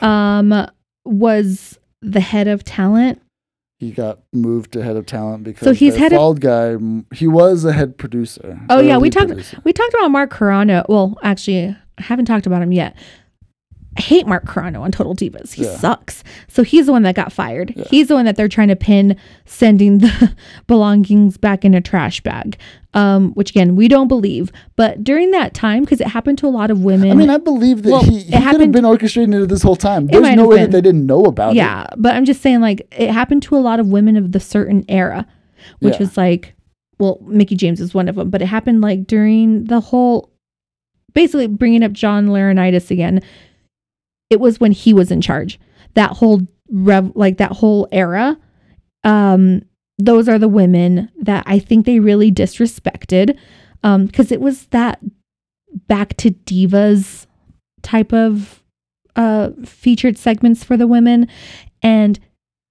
[0.03, 0.67] um
[1.05, 3.21] was the head of talent.
[3.79, 6.75] He got moved to head of talent because So he's head of- bald guy.
[7.13, 8.59] He was a head producer.
[8.69, 9.61] Oh yeah, we talked producer.
[9.63, 10.83] we talked about Mark Carrano.
[10.89, 12.95] Well, actually, I haven't talked about him yet.
[13.97, 15.53] I hate Mark Carrano on Total Divas.
[15.53, 15.75] He Yeah.
[15.77, 16.23] sucks.
[16.47, 17.73] So he's the one that got fired.
[17.75, 17.85] Yeah.
[17.89, 19.15] He's the one that they're trying to pin
[19.45, 20.35] sending the
[20.67, 22.57] belongings back in a trash bag.
[22.93, 24.51] Um, which again, we don't believe.
[24.75, 27.11] But during that time, because it happened to a lot of women.
[27.11, 29.61] I mean, I believe that Well, he, it he could have been orchestrating it this
[29.61, 30.07] whole time.
[30.07, 30.63] There's no way been.
[30.65, 31.57] that they didn't know about it.
[31.57, 34.39] yeah, but I'm just saying, like, it happened to a lot of women of the
[34.39, 35.27] certain era,
[35.79, 35.99] which Yeah.
[35.99, 36.55] was like,
[36.99, 40.31] well, Mickie James is one of them, but it happened like during the whole,
[41.13, 43.21] basically bringing up John Laurinaitis again.
[44.29, 45.59] It was when he was in charge.
[45.93, 48.37] That whole rev, like that whole era.
[49.03, 49.63] Um,
[49.97, 53.37] those are the women that I think they really disrespected,
[53.83, 54.99] um, because it was that
[55.87, 57.25] back to divas
[57.83, 58.63] type of
[59.15, 61.27] uh featured segments for the women
[61.81, 62.19] and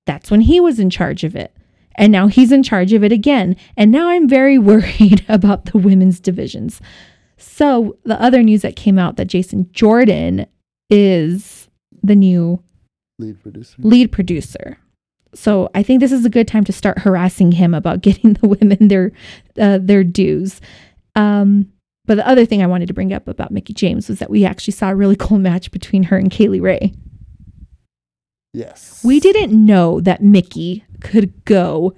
[0.06, 1.54] that's when he was in charge of it
[1.96, 5.78] and now he's in charge of it again and now i'm very worried about the
[5.78, 6.80] women's divisions
[7.36, 10.46] so the other news that came out that jason jordan
[10.90, 11.68] is
[12.02, 12.62] the new
[13.18, 13.76] Lead producer.
[13.78, 14.78] lead producer
[15.34, 18.46] so i think this is a good time to start harassing him about getting the
[18.48, 19.12] women their
[19.58, 20.60] uh, their dues
[21.14, 21.66] um
[22.04, 24.44] but the other thing i wanted to bring up about mickie james was that we
[24.44, 26.92] actually saw a really cool match between her and kay lee ray
[28.52, 29.02] Yes.
[29.04, 31.94] we didn't know that Mickie could go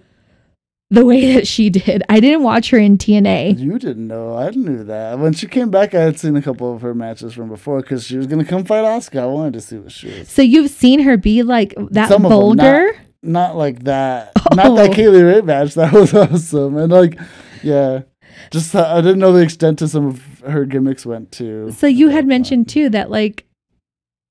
[0.90, 2.02] the way that she did.
[2.08, 3.58] I didn't watch her in TNA.
[3.58, 4.36] You didn't know.
[4.36, 5.18] I knew that.
[5.18, 8.04] When she came back, I had seen a couple of her matches from before because
[8.06, 9.20] she was going to come fight Asuka.
[9.20, 10.28] I wanted to see what she was.
[10.30, 12.92] So you've seen her be like that Some of them, vulgar?
[13.22, 14.32] Not like that.
[14.54, 14.94] Not that Oh.
[14.94, 15.74] Kay Lee Ray match.
[15.74, 16.76] That was awesome.
[16.76, 17.18] And like,
[17.62, 18.02] yeah.
[18.50, 21.70] Just uh, I didn't know the extent to some of her gimmicks went to.
[21.72, 23.44] So you had mentioned too that like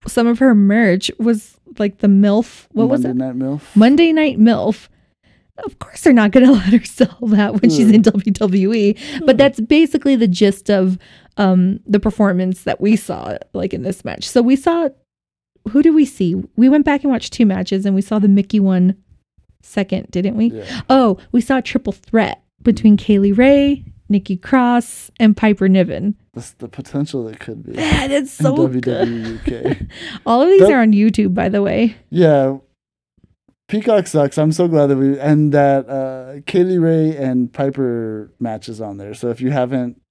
[0.08, 2.66] some of her merch was like the MILF.
[2.72, 3.10] What was it?
[3.14, 3.26] Monday?
[3.26, 3.76] Night MILF.
[3.76, 4.88] Monday Night MILF.
[5.66, 9.26] Of course, they're not going to let her sell that when she's in WWE.
[9.26, 10.98] But that's basically the gist of
[11.38, 14.28] um, the performance that we saw, like in this match.
[14.30, 14.90] So we saw,
[15.70, 16.36] who did we see?
[16.56, 18.96] We went back and watched two matches, and we saw the Mickie one
[19.62, 20.52] second, didn't we?
[20.52, 20.82] Yeah.
[20.90, 26.16] Oh, we saw a triple threat between Kay Lee Ray, Nikki Cross, and Piper Niven.
[26.34, 27.74] That's the potential that could be.
[27.74, 28.84] Man, it's in so good.
[28.84, 29.88] WWE UK.
[30.26, 31.96] All of these That- are on YouTube, by the way.
[32.10, 32.58] Yeah.
[33.68, 34.38] Peacock sucks.
[34.38, 38.98] I'm so glad that we and that uh Kay Lee Ray and Piper matches on
[38.98, 39.14] there.
[39.14, 40.02] So if you haven't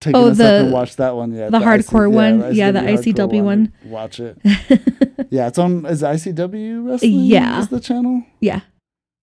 [0.00, 2.54] taken Oh, a second to watch that one yet, the hardcore one?
[2.54, 3.72] Yeah, the hardcore ICW one.
[3.84, 4.38] Watch it.
[5.30, 7.58] Yeah, it's on is ICW wrestling Yeah.
[7.60, 8.22] is the channel?
[8.40, 8.60] yeah.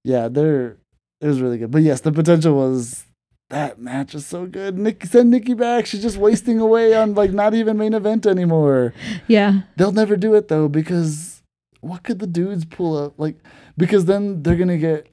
[0.04, 0.78] Yeah, they're
[1.22, 1.72] it was really good.
[1.72, 3.06] But yes, the potential was
[3.50, 4.78] that match is so good.
[4.78, 5.86] Nick send Nikki back.
[5.86, 8.94] She's just wasting away on like not even main event anymore.
[9.28, 9.62] Yeah.
[9.78, 11.42] They'll never do it though because
[11.80, 13.14] what could the dudes pull up?
[13.18, 13.38] Like
[13.78, 15.08] because then they're gonna get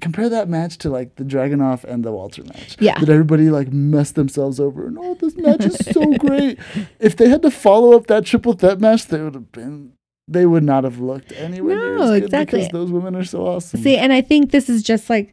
[0.00, 2.76] compare that match to like the Dragunov and the Walter match.
[2.78, 2.98] Yeah.
[2.98, 6.58] That everybody like messed themselves over and oh this match is so great.
[7.00, 9.92] If they had to follow up that triple threat match, they would have been
[10.28, 12.58] they would not have looked anywhere near No, as good exactly.
[12.60, 13.80] because those women are so awesome.
[13.82, 15.32] See, and I think this is just like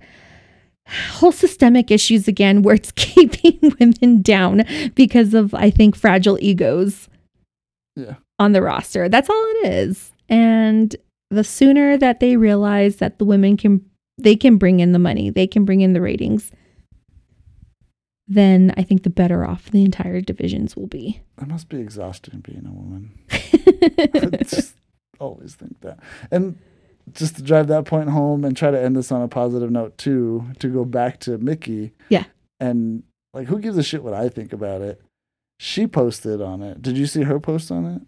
[0.88, 4.64] whole systemic issues again, where it's keeping women down
[4.96, 7.10] because of, I think, fragile egos
[7.96, 8.16] Yeah.
[8.38, 9.10] on the roster.
[9.10, 10.12] That's all it is.
[10.30, 10.96] And
[11.34, 13.86] the sooner that they realize that the women can,
[14.18, 16.52] they can bring in the money, they can bring in the ratings,
[18.28, 21.22] then I think the better off the entire divisions will be.
[21.42, 23.20] It must be exhausting being a woman.
[23.32, 24.76] I just
[25.20, 26.00] always think that.
[26.32, 26.58] And
[27.12, 29.98] just to drive that point home and try to end this on a positive note
[29.98, 31.92] too, to go back to Mickie.
[32.10, 32.26] Yeah.
[32.60, 33.04] And
[33.34, 35.02] like who gives a shit what I think about it?
[35.60, 36.82] She posted on it.
[36.82, 38.02] Did you see her post on it?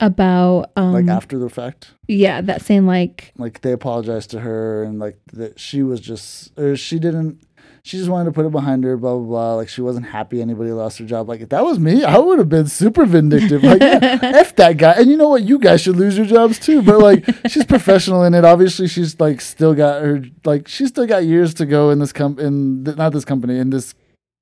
[0.00, 1.92] About, um, Like after the fact?
[2.06, 6.56] yeah, that saying like, Like they apologized to her and like that she was just
[6.58, 7.40] or she didn't
[7.82, 9.54] she just wanted to put it behind her, blah blah blah.
[9.54, 11.26] Like she wasn't happy anybody lost their job.
[11.28, 13.64] Like if that was me, I would have been super vindictive.
[13.64, 14.92] Like yeah, F that guy.
[14.92, 15.42] And you know what?
[15.44, 16.82] You guys should lose your jobs too.
[16.82, 18.44] But like, she's professional in it.
[18.44, 22.12] Obviously, she's like still got her like she's still got years to go in this
[22.12, 23.94] com in th- not this company in this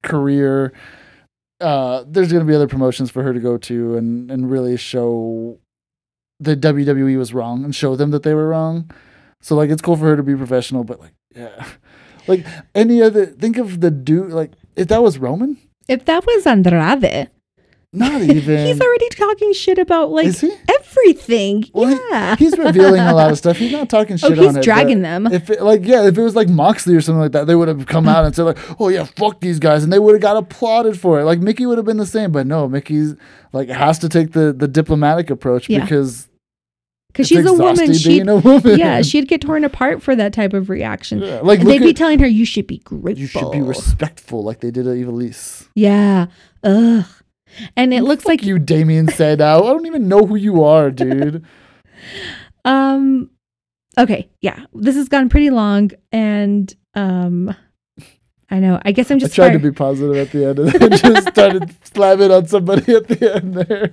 [0.02, 0.72] career.
[1.60, 4.76] Uh, there's going to be other promotions for her to go to and and really
[4.76, 5.58] show
[6.38, 8.90] the WWE was wrong and show them that they were wrong.
[9.40, 11.66] So like it's cool for her to be professional, but like yeah,
[12.26, 15.56] like any other think of the dude like if that was Roman,
[15.88, 17.30] If that was Andrade,
[17.96, 18.66] not even.
[18.66, 20.52] he's already talking shit about like he?
[20.68, 21.64] everything.
[21.72, 22.36] Well, he- yeah.
[22.36, 23.56] He's revealing a lot of stuff.
[23.56, 24.62] He's not talking oh, shit he's on it.
[24.62, 25.26] dragging but them.
[25.32, 27.68] If it, like yeah, if it was like Moxley or something like that, they would
[27.68, 30.22] have come out and said like, "Oh yeah, fuck these guys," and they would have
[30.22, 31.24] got applauded for it.
[31.24, 33.14] Like Mickie would have been the same, but no, Mickie's
[33.52, 35.80] like has to take the the diplomatic approach Yeah.
[35.80, 36.28] because
[37.08, 37.70] Because she's a woman.
[37.72, 38.78] exhausting She being a woman.
[38.78, 41.22] yeah, she'd get torn apart for that type of reaction.
[41.22, 43.20] Yeah, like they'd be telling her you should be grateful.
[43.20, 45.68] you should be respectful, like they did at Evilise.
[45.74, 46.26] Yeah.
[46.64, 47.04] Ugh.
[47.76, 51.44] And it looks like you, Damien said, "I don't even know who you are, dude."
[52.64, 53.30] um
[53.98, 54.64] okay, yeah.
[54.74, 57.54] This has gone pretty long and um
[58.48, 58.80] I know.
[58.84, 61.28] I guess I'm I just tried to be positive at the end, and then just
[61.32, 63.92] started slamming on somebody at the end there.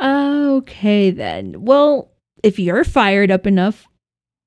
[0.00, 1.64] Okay then.
[1.64, 2.12] Well,
[2.42, 3.88] if you're fired up enough,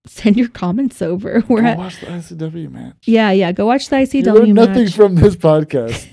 [0.06, 1.44] send your comments over.
[1.49, 2.95] We're Go at watch the ICW match.
[3.06, 3.52] Yeah, yeah.
[3.52, 4.14] Go watch the ICW.
[4.14, 4.95] You ICW learn nothing match.
[4.95, 6.07] from this podcast.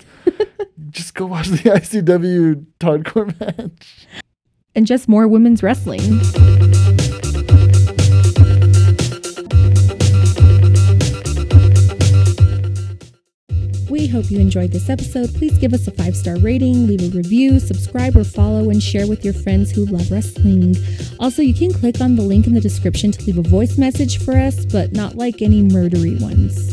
[0.88, 4.06] Just go watch the ICW hardcore match.
[4.74, 6.00] and just more women's wrestling.
[13.90, 15.34] We hope you enjoyed this episode.
[15.34, 19.08] Please give us a five star rating, leave a review, subscribe or follow, and share
[19.08, 20.76] with your friends who love wrestling.
[21.18, 24.24] Also, you can click on the link in the description to leave a voice message
[24.24, 26.70] for us, but not like any murdery ones.